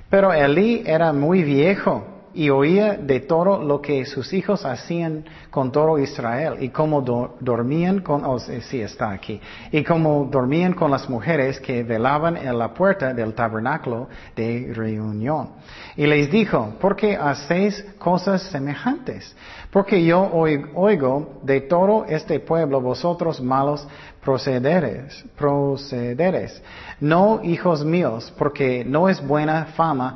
Pero 0.08 0.32
Elí 0.32 0.84
era 0.86 1.12
muy 1.12 1.42
viejo 1.42 2.14
y 2.36 2.52
oía 2.52 2.94
de 2.94 3.22
todo 3.22 3.64
lo 3.64 3.82
que 3.82 4.06
sus 4.06 4.34
hijos 4.34 4.66
hacían 4.66 5.26
con 5.50 5.72
todo 5.72 5.98
Israel 5.98 6.58
y 6.60 6.70
cómo 6.70 7.02
dormían 7.40 8.02
con, 8.02 8.24
oh, 8.24 8.38
sí, 8.38 8.82
está 8.82 9.12
aquí, 9.12 9.42
y 9.72 9.84
cómo 9.84 10.28
dormían 10.32 10.74
con 10.74 10.92
las 10.92 11.10
mujeres 11.10 11.60
que 11.60 11.84
velaban 11.84 12.38
en 12.38 12.58
la 12.58 12.72
puerta 12.72 13.16
del 13.16 13.34
tabernáculo 13.34 14.10
de 14.36 14.72
reunión. 14.74 15.50
Y 15.96 16.06
les 16.06 16.30
dijo, 16.30 16.76
¿por 16.80 16.96
qué 16.96 17.16
hacéis 17.16 17.84
cosas 17.98 18.44
semejantes? 18.44 19.36
Porque 19.74 20.06
yo 20.06 20.30
oigo 20.76 21.40
de 21.42 21.62
todo 21.62 22.06
este 22.08 22.40
pueblo 22.40 22.80
vosotros 22.80 23.42
malos 23.42 23.88
procederes, 24.24 25.26
procederes. 25.36 26.62
No, 27.00 27.42
hijos 27.42 27.84
míos, 27.84 28.32
porque 28.38 28.86
no 28.86 29.10
es 29.10 29.26
buena 29.26 29.66
fama 29.76 30.16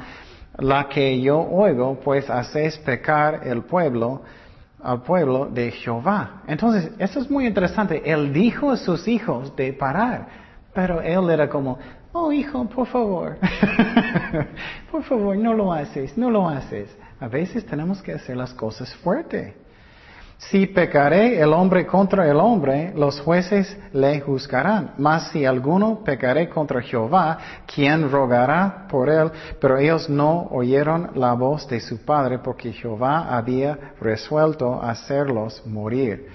la 0.60 0.88
que 0.88 1.20
yo 1.20 1.39
oigo, 1.39 2.00
pues 2.04 2.30
hacéis 2.30 2.78
pecar 2.78 3.48
el 3.48 3.63
pueblo, 3.63 4.22
al 4.84 5.02
pueblo 5.02 5.48
de 5.48 5.72
Jehová. 5.72 6.43
Entonces, 6.48 6.91
eso 7.00 7.20
es 7.20 7.28
muy 7.28 7.48
interesante. 7.48 8.04
Él 8.06 8.32
dijo 8.32 8.70
a 8.70 8.78
sus 8.78 9.08
hijos 9.08 9.56
de 9.56 9.74
parar, 9.74 10.28
pero 10.72 11.02
él 11.02 11.32
era 11.32 11.50
como, 11.50 11.80
oh 12.12 12.32
hijo, 12.32 12.63
por 12.65 12.86
favor, 12.86 13.38
por 14.91 15.02
favor, 15.02 15.36
no 15.36 15.56
lo 15.56 15.74
haces, 15.74 16.15
no 16.15 16.30
lo 16.30 16.48
haces. 16.48 16.96
A 17.19 17.27
veces 17.27 17.65
tenemos 17.65 18.01
que 18.01 18.13
hacer 18.13 18.38
las 18.38 18.53
cosas 18.53 18.93
fuerte. 18.95 19.56
Si 20.38 20.67
pecaré 20.67 21.41
el 21.41 21.51
hombre 21.51 21.88
contra 21.88 22.30
el 22.30 22.38
hombre, 22.38 22.93
los 22.95 23.19
jueces 23.19 23.75
le 23.91 24.21
juzgarán. 24.21 24.93
Mas 24.99 25.32
si 25.32 25.45
alguno 25.45 26.03
pecaré 26.03 26.47
contra 26.47 26.80
Jehová, 26.82 27.39
¿quién 27.65 28.12
rogará 28.12 28.86
por 28.88 29.10
él? 29.10 29.32
Pero 29.60 29.80
ellos 29.80 30.08
no 30.08 30.47
oyeron 30.51 31.12
la 31.15 31.34
voz 31.34 31.67
de 31.67 31.80
su 31.80 32.06
padre 32.06 32.38
porque 32.38 32.71
Jehová 32.71 33.36
había 33.36 33.93
resuelto 33.99 34.80
hacerlos 34.80 35.65
morir. 35.65 36.27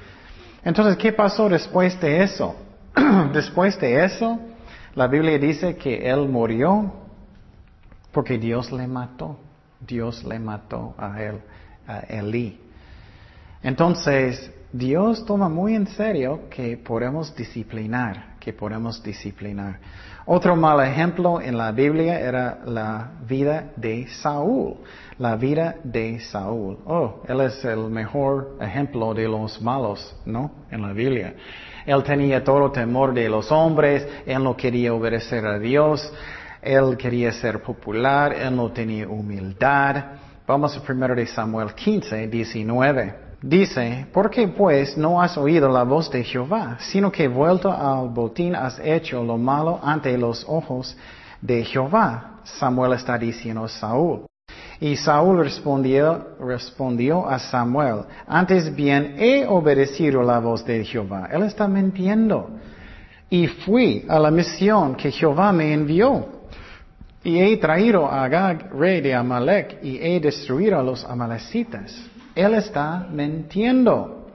Entonces, 0.64 0.96
¿qué 0.96 1.12
pasó 1.12 1.48
después 1.48 1.98
de 2.00 2.24
eso? 2.24 2.56
después 3.32 3.78
de 3.78 4.04
eso, 4.04 4.40
la 4.96 5.06
Biblia 5.06 5.38
dice 5.38 5.76
que 5.76 6.10
él 6.10 6.28
murió 6.28 6.92
porque 8.10 8.36
Dios 8.36 8.72
le 8.72 8.88
mató. 8.88 9.38
Dios 9.86 10.24
le 10.24 10.38
mató 10.38 10.94
a 10.98 11.22
él, 11.22 11.40
a 11.86 12.00
Elí. 12.00 12.58
Entonces, 13.62 14.50
Dios 14.72 15.24
toma 15.26 15.48
muy 15.48 15.74
en 15.74 15.86
serio 15.86 16.48
que 16.48 16.76
podemos 16.76 17.34
disciplinar, 17.36 18.36
que 18.40 18.52
podemos 18.52 19.02
disciplinar. 19.02 19.78
Otro 20.24 20.56
mal 20.56 20.80
ejemplo 20.86 21.40
en 21.40 21.58
la 21.58 21.72
Biblia 21.72 22.18
era 22.20 22.60
la 22.64 23.10
vida 23.28 23.72
de 23.76 24.06
Saúl, 24.08 24.76
la 25.18 25.36
vida 25.36 25.76
de 25.82 26.20
Saúl. 26.20 26.78
Oh, 26.86 27.22
él 27.28 27.40
es 27.40 27.64
el 27.64 27.90
mejor 27.90 28.56
ejemplo 28.60 29.12
de 29.14 29.28
los 29.28 29.60
malos, 29.60 30.16
¿no? 30.24 30.52
En 30.70 30.80
la 30.80 30.92
Biblia. 30.92 31.34
Él 31.84 32.02
tenía 32.04 32.42
todo 32.42 32.70
temor 32.70 33.12
de 33.12 33.28
los 33.28 33.50
hombres, 33.50 34.06
él 34.24 34.42
no 34.42 34.56
quería 34.56 34.94
obedecer 34.94 35.44
a 35.44 35.58
Dios, 35.58 36.12
él 36.62 36.96
quería 36.96 37.32
ser 37.32 37.60
popular, 37.60 38.32
él 38.32 38.54
no 38.54 38.70
tenía 38.70 39.08
humildad. 39.08 40.04
Vamos 40.46 40.76
a 40.76 40.80
primero 40.80 41.14
de 41.14 41.26
Samuel 41.26 41.74
15, 41.74 42.28
19. 42.28 43.14
Dice, 43.42 44.06
¿por 44.12 44.30
qué 44.30 44.46
pues 44.46 44.96
no 44.96 45.20
has 45.20 45.36
oído 45.36 45.68
la 45.68 45.82
voz 45.82 46.08
de 46.08 46.22
Jehová, 46.22 46.76
sino 46.78 47.10
que 47.10 47.26
vuelto 47.26 47.72
al 47.72 48.08
botín 48.10 48.54
has 48.54 48.78
hecho 48.78 49.24
lo 49.24 49.36
malo 49.36 49.80
ante 49.82 50.16
los 50.16 50.44
ojos 50.48 50.96
de 51.40 51.64
Jehová? 51.64 52.40
Samuel 52.44 52.92
está 52.92 53.18
diciendo 53.18 53.64
a 53.64 53.68
Saúl. 53.68 54.26
Y 54.78 54.96
Saúl 54.96 55.38
respondió, 55.38 56.36
respondió 56.40 57.28
a 57.28 57.40
Samuel, 57.40 58.04
antes 58.26 58.74
bien 58.74 59.16
he 59.18 59.46
obedecido 59.46 60.22
la 60.22 60.38
voz 60.38 60.64
de 60.64 60.84
Jehová. 60.84 61.28
Él 61.32 61.42
está 61.42 61.66
mintiendo. 61.66 62.50
Y 63.28 63.46
fui 63.46 64.04
a 64.08 64.18
la 64.18 64.30
misión 64.30 64.94
que 64.94 65.10
Jehová 65.10 65.52
me 65.52 65.72
envió. 65.72 66.31
Y 67.24 67.40
he 67.40 67.56
traído 67.56 68.06
a 68.06 68.24
Agag, 68.24 68.72
rey 68.72 69.00
de 69.00 69.14
Amalek, 69.14 69.78
y 69.82 69.98
he 70.02 70.18
destruido 70.18 70.78
a 70.78 70.82
los 70.82 71.04
amalecitas. 71.04 71.94
Él 72.34 72.54
está 72.54 73.06
mintiendo. 73.10 74.26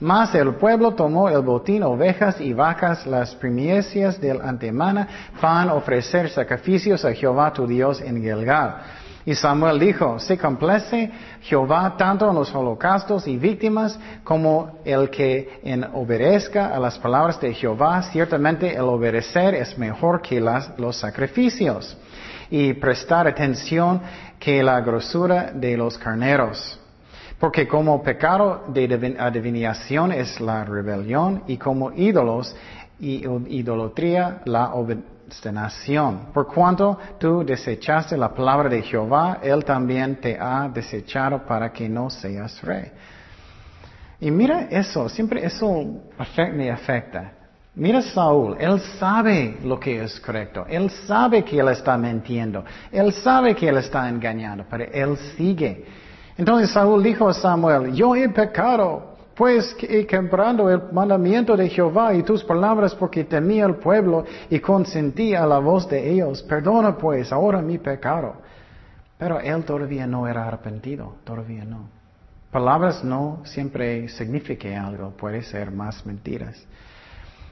Mas 0.00 0.34
el 0.34 0.54
pueblo 0.54 0.92
tomó 0.94 1.28
el 1.28 1.42
botín, 1.42 1.84
ovejas 1.84 2.40
y 2.40 2.52
vacas, 2.52 3.06
las 3.06 3.34
primicias 3.36 4.20
del 4.20 4.40
antemana, 4.40 5.08
para 5.40 5.74
ofrecer 5.74 6.28
sacrificios 6.28 7.04
a 7.04 7.12
Jehová 7.12 7.52
tu 7.52 7.66
Dios 7.66 8.00
en 8.00 8.20
Gilgal. 8.20 8.76
Y 9.26 9.34
Samuel 9.34 9.78
dijo, 9.78 10.18
se 10.18 10.36
complace 10.36 11.10
Jehová 11.42 11.94
tanto 11.96 12.28
en 12.28 12.34
los 12.34 12.54
holocaustos 12.54 13.26
y 13.26 13.38
víctimas 13.38 13.98
como 14.22 14.80
el 14.84 15.08
que 15.08 15.60
en 15.62 15.82
obedezca 15.94 16.74
a 16.74 16.78
las 16.78 16.98
palabras 16.98 17.40
de 17.40 17.54
Jehová. 17.54 18.02
Ciertamente 18.02 18.74
el 18.74 18.82
obedecer 18.82 19.54
es 19.54 19.78
mejor 19.78 20.20
que 20.20 20.40
los 20.40 20.96
sacrificios 20.96 21.96
y 22.56 22.72
prestar 22.74 23.26
atención 23.26 24.00
que 24.38 24.62
la 24.62 24.80
grosura 24.80 25.50
de 25.52 25.76
los 25.76 25.98
carneros. 25.98 26.78
Porque 27.40 27.66
como 27.66 28.00
pecado 28.00 28.66
de 28.68 29.16
adivinación 29.18 30.12
es 30.12 30.40
la 30.40 30.64
rebelión 30.64 31.42
y 31.48 31.56
como 31.56 31.90
ídolos 31.90 32.54
y 33.00 33.26
idolatría 33.48 34.42
la 34.44 34.72
obstinación. 34.72 36.26
Por 36.32 36.46
cuanto 36.46 36.96
tú 37.18 37.44
desechaste 37.44 38.16
la 38.16 38.32
palabra 38.32 38.68
de 38.68 38.82
Jehová, 38.82 39.40
Él 39.42 39.64
también 39.64 40.20
te 40.20 40.38
ha 40.38 40.68
desechado 40.68 41.44
para 41.44 41.72
que 41.72 41.88
no 41.88 42.08
seas 42.08 42.62
rey. 42.62 42.88
Y 44.20 44.30
mira 44.30 44.68
eso, 44.70 45.08
siempre 45.08 45.44
eso 45.44 45.84
me 46.52 46.70
afecta. 46.70 47.32
Mira 47.76 48.02
Saúl, 48.02 48.56
él 48.60 48.80
sabe 49.00 49.58
lo 49.64 49.80
que 49.80 50.04
es 50.04 50.20
correcto, 50.20 50.64
él 50.68 50.90
sabe 51.08 51.42
que 51.42 51.58
él 51.58 51.68
está 51.68 51.98
mintiendo, 51.98 52.64
él 52.92 53.12
sabe 53.12 53.56
que 53.56 53.68
él 53.68 53.78
está 53.78 54.08
engañando, 54.08 54.64
pero 54.70 54.84
él 54.84 55.16
sigue. 55.36 55.84
Entonces 56.38 56.70
Saúl 56.70 57.02
dijo 57.02 57.28
a 57.28 57.34
Samuel, 57.34 57.92
yo 57.92 58.14
he 58.14 58.28
pecado, 58.28 59.16
pues 59.34 59.76
he 59.82 60.06
quebrado 60.06 60.70
el 60.70 60.92
mandamiento 60.92 61.56
de 61.56 61.68
Jehová 61.68 62.14
y 62.14 62.22
tus 62.22 62.44
palabras 62.44 62.94
porque 62.94 63.24
temía 63.24 63.64
al 63.64 63.76
pueblo 63.76 64.24
y 64.48 64.60
consentí 64.60 65.34
a 65.34 65.44
la 65.44 65.58
voz 65.58 65.88
de 65.88 66.12
ellos. 66.12 66.42
Perdona 66.44 66.96
pues 66.96 67.32
ahora 67.32 67.60
mi 67.60 67.78
pecado. 67.78 68.36
Pero 69.18 69.40
él 69.40 69.64
todavía 69.64 70.06
no 70.06 70.28
era 70.28 70.46
arrepentido, 70.46 71.16
todavía 71.24 71.64
no. 71.64 71.88
Palabras 72.52 73.02
no 73.02 73.40
siempre 73.44 74.08
significan 74.08 74.84
algo, 74.84 75.10
puede 75.10 75.42
ser 75.42 75.72
más 75.72 76.06
mentiras. 76.06 76.64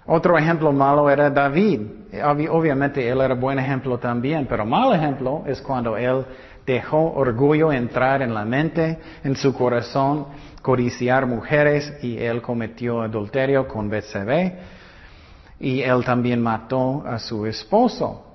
Otro 0.07 0.37
ejemplo 0.37 0.73
malo 0.73 1.09
era 1.09 1.31
David. 1.31 1.81
Obviamente 2.51 3.09
él 3.09 3.21
era 3.21 3.35
buen 3.35 3.59
ejemplo 3.59 3.99
también, 3.99 4.47
pero 4.49 4.67
mal 4.67 4.95
ejemplo 4.95 5.45
es 5.47 5.63
cuando 5.63 5.97
él 5.97 6.25
dejó 6.67 7.13
orgullo 7.13 7.73
entrar 7.73 8.23
en 8.23 8.35
la 8.35 8.45
mente, 8.45 8.99
en 9.23 9.37
su 9.37 9.55
corazón, 9.55 10.27
codiciar 10.61 11.27
mujeres 11.27 11.93
y 12.03 12.19
él 12.19 12.43
cometió 12.43 13.03
adulterio 13.03 13.67
con 13.67 13.89
Betsabé 13.89 14.59
y 15.59 15.83
él 15.83 16.05
también 16.05 16.43
mató 16.43 17.05
a 17.07 17.19
su 17.19 17.47
esposo. 17.47 18.27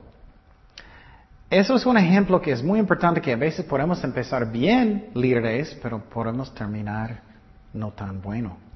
Eso 1.50 1.76
es 1.76 1.86
un 1.86 1.98
ejemplo 1.98 2.42
que 2.42 2.52
es 2.52 2.64
muy 2.64 2.80
importante 2.80 3.22
que 3.22 3.34
a 3.34 3.38
veces 3.38 3.66
podemos 3.66 4.04
empezar 4.04 4.52
bien 4.52 5.10
líderes, 5.14 5.78
pero 5.82 6.00
podemos 6.00 6.54
terminar 6.54 7.22
no 7.74 7.92
tan 7.92 8.22
bueno. 8.22 8.67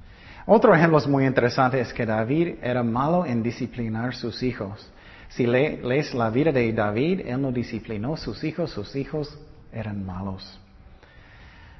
Otro 0.53 0.75
ejemplo 0.75 0.99
muy 1.07 1.25
interesante 1.25 1.79
es 1.79 1.93
que 1.93 2.05
David 2.05 2.55
era 2.61 2.83
malo 2.83 3.25
en 3.25 3.41
disciplinar 3.41 4.13
sus 4.13 4.43
hijos. 4.43 4.85
Si 5.29 5.47
lees 5.47 6.13
la 6.13 6.29
vida 6.29 6.51
de 6.51 6.73
David, 6.73 7.21
él 7.25 7.41
no 7.41 7.53
disciplinó 7.53 8.17
sus 8.17 8.43
hijos, 8.43 8.69
sus 8.69 8.93
hijos 8.97 9.39
eran 9.71 10.05
malos. 10.05 10.59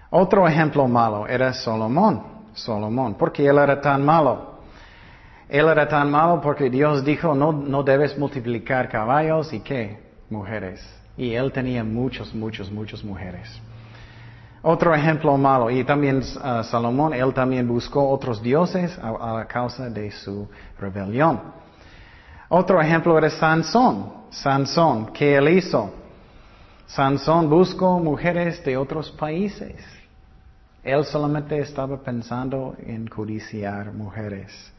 Otro 0.09 0.47
ejemplo 0.47 0.87
malo 0.87 1.27
era 1.27 1.53
Solomón. 1.53 2.23
Solomón, 2.53 3.15
porque 3.15 3.45
él 3.45 3.57
era 3.57 3.81
tan 3.81 4.05
malo. 4.05 4.61
Él 5.49 5.67
era 5.67 5.85
tan 5.85 6.09
malo 6.09 6.39
porque 6.39 6.69
Dios 6.69 7.03
dijo, 7.03 7.35
no, 7.35 7.51
no 7.51 7.83
debes 7.83 8.17
multiplicar 8.17 8.87
caballos 8.87 9.51
y 9.51 9.59
qué, 9.59 9.99
mujeres. 10.29 10.81
Y 11.17 11.33
él 11.33 11.51
tenía 11.51 11.83
muchos, 11.83 12.33
muchos, 12.33 12.71
muchas 12.71 13.03
mujeres. 13.03 13.49
Otro 14.63 14.93
ejemplo 14.93 15.35
malo, 15.37 15.71
y 15.71 15.83
también 15.83 16.17
uh, 16.17 16.63
Salomón, 16.63 17.13
él 17.13 17.33
también 17.33 17.67
buscó 17.67 18.07
otros 18.09 18.41
dioses 18.41 18.97
a, 18.99 19.39
a, 19.39 19.47
causa 19.47 19.89
de 19.89 20.11
su 20.11 20.47
rebelión. 20.79 21.41
Otro 22.47 22.79
ejemplo 22.79 23.17
era 23.17 23.29
Sansón. 23.29 24.21
Sansón, 24.29 25.07
¿qué 25.13 25.35
él 25.35 25.49
hizo? 25.49 25.91
Sansón 26.85 27.49
buscó 27.49 27.99
mujeres 27.99 28.63
de 28.63 28.77
otros 28.77 29.11
países. 29.11 29.83
Él 30.83 31.05
solamente 31.05 31.59
estaba 31.59 31.97
pensando 31.97 32.75
en 32.85 33.07
codiciar 33.07 33.91
mujeres. 33.91 34.71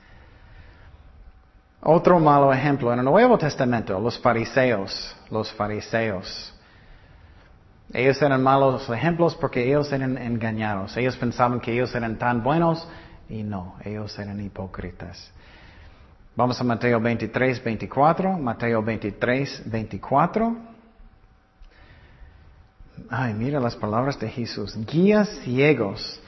Otro 1.80 2.20
malo 2.20 2.52
ejemplo 2.52 2.92
en 2.92 3.00
el 3.00 3.04
Nuevo 3.04 3.36
Testamento, 3.36 3.98
los 3.98 4.18
fariseos, 4.18 5.16
los 5.30 5.52
fariseos. 5.52 6.54
Ellos 7.92 8.20
eran 8.22 8.42
malos 8.42 8.88
ejemplos 8.88 9.34
porque 9.34 9.66
ellos 9.66 9.92
eran 9.92 10.16
engañados. 10.16 10.96
Ellos 10.96 11.16
pensaban 11.16 11.60
que 11.60 11.72
ellos 11.72 11.94
eran 11.94 12.18
tan 12.18 12.42
buenos 12.42 12.86
y 13.28 13.42
no, 13.42 13.76
ellos 13.84 14.18
eran 14.18 14.40
hipócritas. 14.40 15.30
Vamos 16.34 16.58
a 16.60 16.64
Mateo 16.64 16.98
23, 16.98 17.62
24. 17.62 18.38
Mateo 18.38 18.82
23, 18.82 19.70
24. 19.70 20.56
Ay, 23.10 23.34
mira 23.34 23.60
las 23.60 23.76
palabras 23.76 24.18
de 24.18 24.28
Jesús. 24.28 24.74
Guías 24.86 25.28
ciegos 25.44 26.20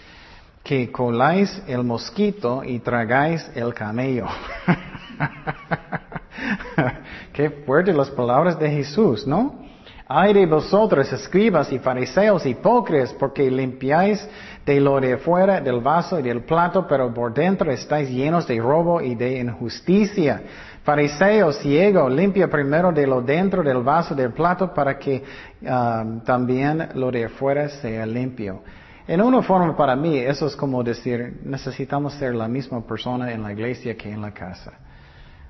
que 0.62 0.92
coláis 0.92 1.62
el 1.66 1.85
mosquito 1.85 2.62
y 2.64 2.81
tragáis 2.81 3.50
el 3.55 3.72
camello. 3.72 4.27
Qué 7.33 7.48
fuerte 7.64 7.94
las 7.94 8.11
palabras 8.11 8.59
de 8.59 8.70
Jesús, 8.70 9.27
¿no? 9.27 9.63
Ay 10.07 10.35
de 10.35 10.45
vosotros, 10.45 11.11
escribas 11.11 11.73
y 11.73 11.79
fariseos 11.79 12.45
hipócritas, 12.45 13.14
porque 13.14 13.51
limpiáis 13.51 14.29
de 14.67 14.79
lo 14.79 15.01
de 15.01 15.14
afuera 15.14 15.62
del 15.62 15.81
vaso 15.81 16.21
y 16.21 16.23
del 16.23 16.43
plato, 16.43 16.87
pero 16.87 17.12
por 17.12 17.33
dentro 17.33 17.73
estáis 17.73 18.11
llenos 18.11 18.47
de 18.47 18.61
robo 18.61 19.01
y 19.01 19.14
de 19.14 19.38
injusticia. 19.38 20.43
Fariseo 20.83 21.53
ciego, 21.53 22.11
limpia 22.11 22.51
primero 22.51 22.93
de 22.93 23.07
lo 23.07 23.23
dentro 23.23 23.62
del 23.62 23.83
vaso 23.83 24.14
del 24.14 24.33
plato 24.33 24.75
para 24.75 24.99
que 24.99 25.23
um, 25.62 26.21
también 26.21 26.90
lo 26.95 27.11
de 27.11 27.25
afuera 27.25 27.71
sea 27.71 28.05
limpio. 28.05 28.61
En 29.09 29.23
una 29.23 29.40
forma 29.40 29.75
para 29.75 29.97
mí 29.97 30.19
eso 30.19 30.47
es 30.47 30.55
como 30.55 30.83
decir, 30.83 31.40
necesitamos 31.45 32.12
ser 32.14 32.35
la 32.35 32.47
misma 32.47 32.87
persona 32.87 33.33
en 33.33 33.43
la 33.43 33.53
iglesia 33.53 33.97
que 33.97 34.11
en 34.11 34.21
la 34.21 34.33
casa. 34.33 34.73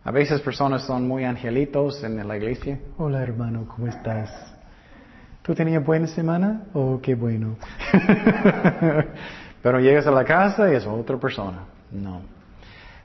A 0.05 0.11
veces 0.11 0.43
personas 0.43 0.83
son 0.83 1.09
muy 1.09 1.25
angelitos 1.25 2.05
en 2.05 2.29
la 2.29 2.37
iglesia. 2.37 2.79
Hola 2.99 3.23
hermano, 3.23 3.67
¿cómo 3.67 3.87
estás? 3.87 4.31
¿Tú 5.41 5.55
tenías 5.55 5.83
buena 5.83 6.07
semana? 6.07 6.65
Oh, 6.75 7.01
qué 7.03 7.15
bueno. 7.15 7.57
Pero 9.63 9.81
llegas 9.81 10.07
a 10.07 10.11
la 10.11 10.23
casa 10.23 10.71
y 10.71 10.75
es 10.75 10.87
otra 10.87 11.17
persona. 11.17 11.61
No. 11.91 12.21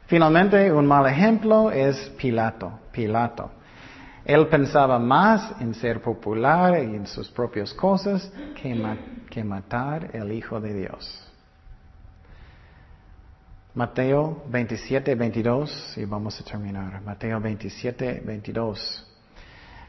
Finalmente, 0.07 0.69
un 0.73 0.85
mal 0.85 1.07
ejemplo 1.07 1.71
es 1.71 1.97
Pilato. 2.19 2.79
Pilato. 2.91 3.49
Él 4.25 4.47
pensaba 4.47 4.99
más 4.99 5.53
en 5.61 5.73
ser 5.73 6.01
popular 6.01 6.83
y 6.83 6.97
en 6.97 7.07
sus 7.07 7.29
propias 7.29 7.73
cosas 7.73 8.29
que, 8.61 8.77
que 9.29 9.43
matar 9.45 10.09
el 10.11 10.33
Hijo 10.33 10.59
de 10.59 10.73
Dios. 10.73 11.28
Mateo 13.75 14.43
27, 14.49 15.13
22, 15.13 15.97
y 15.97 16.05
vamos 16.05 16.41
a 16.41 16.43
terminar. 16.43 17.01
Mateo 17.01 17.39
27, 17.39 18.23
22. 18.25 19.05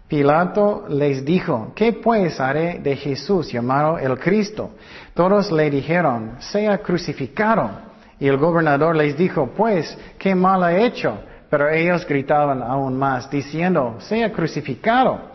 Pilato 0.07 0.87
les 0.89 1.25
dijo, 1.25 1.73
¿qué 1.75 1.95
pues 1.95 2.39
haré 2.41 2.81
de 2.81 2.95
Jesús 2.97 3.51
llamado 3.51 3.99
el 3.99 4.19
Cristo? 4.19 4.73
Todos 5.15 5.51
le 5.51 5.71
dijeron, 5.71 6.37
sea 6.41 6.79
crucificado. 6.79 7.71
Y 8.19 8.27
el 8.27 8.37
gobernador 8.37 8.97
les 8.97 9.17
dijo, 9.17 9.47
pues, 9.57 9.97
¿qué 10.19 10.35
mal 10.35 10.63
ha 10.63 10.77
hecho? 10.77 11.19
Pero 11.49 11.71
ellos 11.71 12.07
gritaban 12.07 12.63
aún 12.63 12.99
más, 12.99 13.31
diciendo, 13.31 13.97
sea 14.01 14.31
crucificado. 14.31 15.30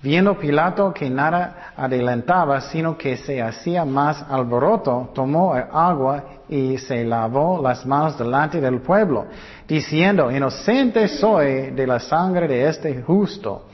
Viendo 0.00 0.38
Pilato 0.38 0.94
que 0.94 1.10
nada 1.10 1.72
adelantaba, 1.76 2.60
sino 2.60 2.96
que 2.96 3.16
se 3.16 3.42
hacía 3.42 3.84
más 3.84 4.24
alboroto, 4.28 5.10
tomó 5.12 5.54
agua 5.54 6.24
y 6.48 6.78
se 6.78 7.04
lavó 7.04 7.60
las 7.60 7.84
manos 7.84 8.16
delante 8.16 8.60
del 8.60 8.80
pueblo, 8.80 9.26
diciendo, 9.66 10.30
inocente 10.30 11.08
soy 11.08 11.70
de 11.72 11.86
la 11.86 11.98
sangre 11.98 12.46
de 12.46 12.68
este 12.68 13.02
justo. 13.02 13.64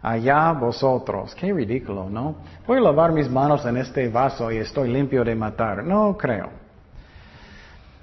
Allá 0.00 0.52
vosotros. 0.52 1.34
Qué 1.34 1.52
ridículo, 1.52 2.10
¿no? 2.10 2.36
Voy 2.66 2.76
a 2.78 2.80
lavar 2.82 3.12
mis 3.12 3.28
manos 3.30 3.64
en 3.64 3.78
este 3.78 4.08
vaso 4.08 4.52
y 4.52 4.58
estoy 4.58 4.90
limpio 4.90 5.24
de 5.24 5.34
matar. 5.34 5.82
No 5.82 6.16
creo. 6.16 6.50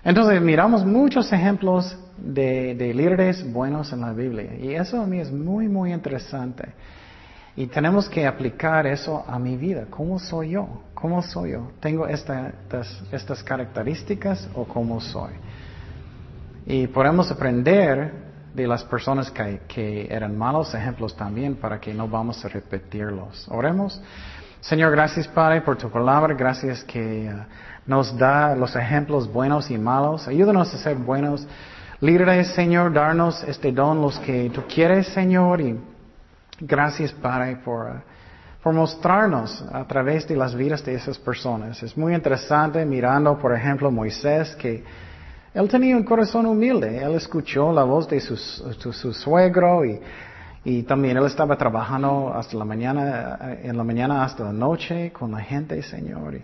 Entonces 0.03 0.41
miramos 0.41 0.84
muchos 0.84 1.32
ejemplos 1.32 1.95
de, 2.17 2.73
de 2.73 2.93
líderes 2.93 3.51
buenos 3.51 3.93
en 3.93 4.01
la 4.01 4.13
Biblia 4.13 4.55
y 4.59 4.73
eso 4.73 4.99
a 4.99 5.05
mí 5.05 5.19
es 5.19 5.32
muy, 5.32 5.67
muy 5.67 5.93
interesante. 5.93 6.73
Y 7.56 7.68
tenemos 7.68 8.08
que 8.08 8.26
aplicar 8.26 8.88
eso 8.88 9.26
a 9.28 9.38
mi 9.38 9.58
vida. 9.58 9.86
¿Cómo 9.89 10.20
soy 10.20 10.52
yo? 10.52 10.68
¿Cómo 10.93 11.22
soy 11.22 11.52
yo? 11.52 11.72
¿Tengo 11.80 12.08
estas, 12.08 12.54
estas 13.12 13.43
características 13.43 14.49
o 14.56 14.64
cómo 14.66 15.02
soy? 15.02 15.34
Y 16.66 16.88
podemos 16.88 17.30
aprender 17.30 18.32
de 18.54 18.68
las 18.68 18.84
personas 18.84 19.32
que, 19.32 19.62
que, 19.68 20.08
eran 20.10 20.38
malos 20.38 20.74
ejemplos 20.74 21.16
también 21.16 21.56
para 21.56 21.80
que 21.80 21.93
no 21.93 22.08
vamos 22.08 22.43
a 22.45 22.47
repetirlos. 22.47 23.47
Oremos. 23.49 24.02
Señor, 24.62 24.91
gracias 24.91 25.28
Padre 25.28 25.62
por 25.62 25.78
tu 25.78 25.89
palabra, 25.89 26.36
gracias 26.36 26.84
que 26.84 27.30
uh, 27.34 27.45
nos 27.88 28.16
da 28.16 28.56
los 28.56 28.76
ejemplos 28.76 29.32
buenos 29.32 29.72
y 29.72 29.78
malos. 29.78 30.28
Ayúdanos 30.28 30.74
a 30.74 30.78
ser 30.78 30.97
buenos 30.97 31.47
líderes, 31.99 32.49
Señor, 32.49 32.93
darnos 32.93 33.43
este 33.43 33.72
don, 33.72 34.02
los 34.02 34.20
que 34.20 34.52
tú 34.54 34.64
quieres, 34.72 35.08
Señor, 35.08 35.62
y 35.62 35.80
gracias 36.62 37.12
Padre 37.12 37.57
por, 37.57 37.88
uh, 37.88 37.99
por 38.64 38.74
mostrarnos 38.74 39.62
a 39.72 39.84
través 39.86 40.28
de 40.28 40.36
las 40.36 40.55
vidas 40.55 40.86
de 40.86 40.95
esas 40.95 41.18
personas. 41.18 41.82
Es 41.84 41.97
muy 41.97 42.14
interesante 42.14 42.86
mirando, 42.86 43.38
por 43.38 43.53
ejemplo, 43.53 43.91
Moisés, 43.91 44.55
que 44.55 44.84
él 45.53 45.68
tenía 45.68 45.97
un 45.97 46.03
corazón 46.03 46.45
humilde, 46.45 47.03
él 47.03 47.16
escuchó 47.16 47.74
la 47.74 47.84
voz 47.84 48.07
de 48.07 48.22
su, 48.22 48.38
su 48.38 49.14
suegro 49.14 49.84
y 49.84 49.99
y 50.64 50.84
también 50.84 51.18
Él 51.18 51.26
estaba 51.26 51.57
trabajando 51.57 52.32
hasta 52.34 52.55
la 52.55 52.66
mañana, 52.66 53.38
eh, 53.41 53.62
en 53.64 53.78
la 53.78 53.84
mañana 53.84 54.24
hasta 54.24 54.43
la 54.43 54.53
noche 54.53 55.12
con 55.12 55.32
la 55.32 55.39
gente, 55.39 55.82
Señor. 55.82 56.39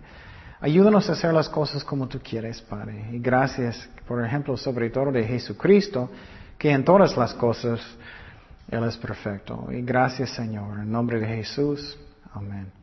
ayúdanos 0.59 1.07
a 1.09 1.13
hacer 1.13 1.33
las 1.33 1.47
cosas 1.47 1.83
como 1.83 2.07
tú 2.07 2.19
quieres, 2.19 2.61
Padre. 2.61 3.09
Y 3.11 3.19
gracias, 3.19 3.87
por 4.07 4.25
ejemplo, 4.25 4.57
sobre 4.57 4.89
todo 4.89 5.11
de 5.11 5.23
Jesucristo, 5.23 6.09
que 6.57 6.71
en 6.71 6.83
todas 6.83 7.15
las 7.15 7.33
cosas 7.35 7.79
Él 8.69 8.83
es 8.83 8.97
perfecto. 8.97 9.67
Y 9.71 9.81
gracias, 9.81 10.31
Señor. 10.31 10.79
En 10.79 10.91
nombre 10.91 11.19
de 11.19 11.27
Jesús. 11.27 11.97
Amén. 12.33 12.76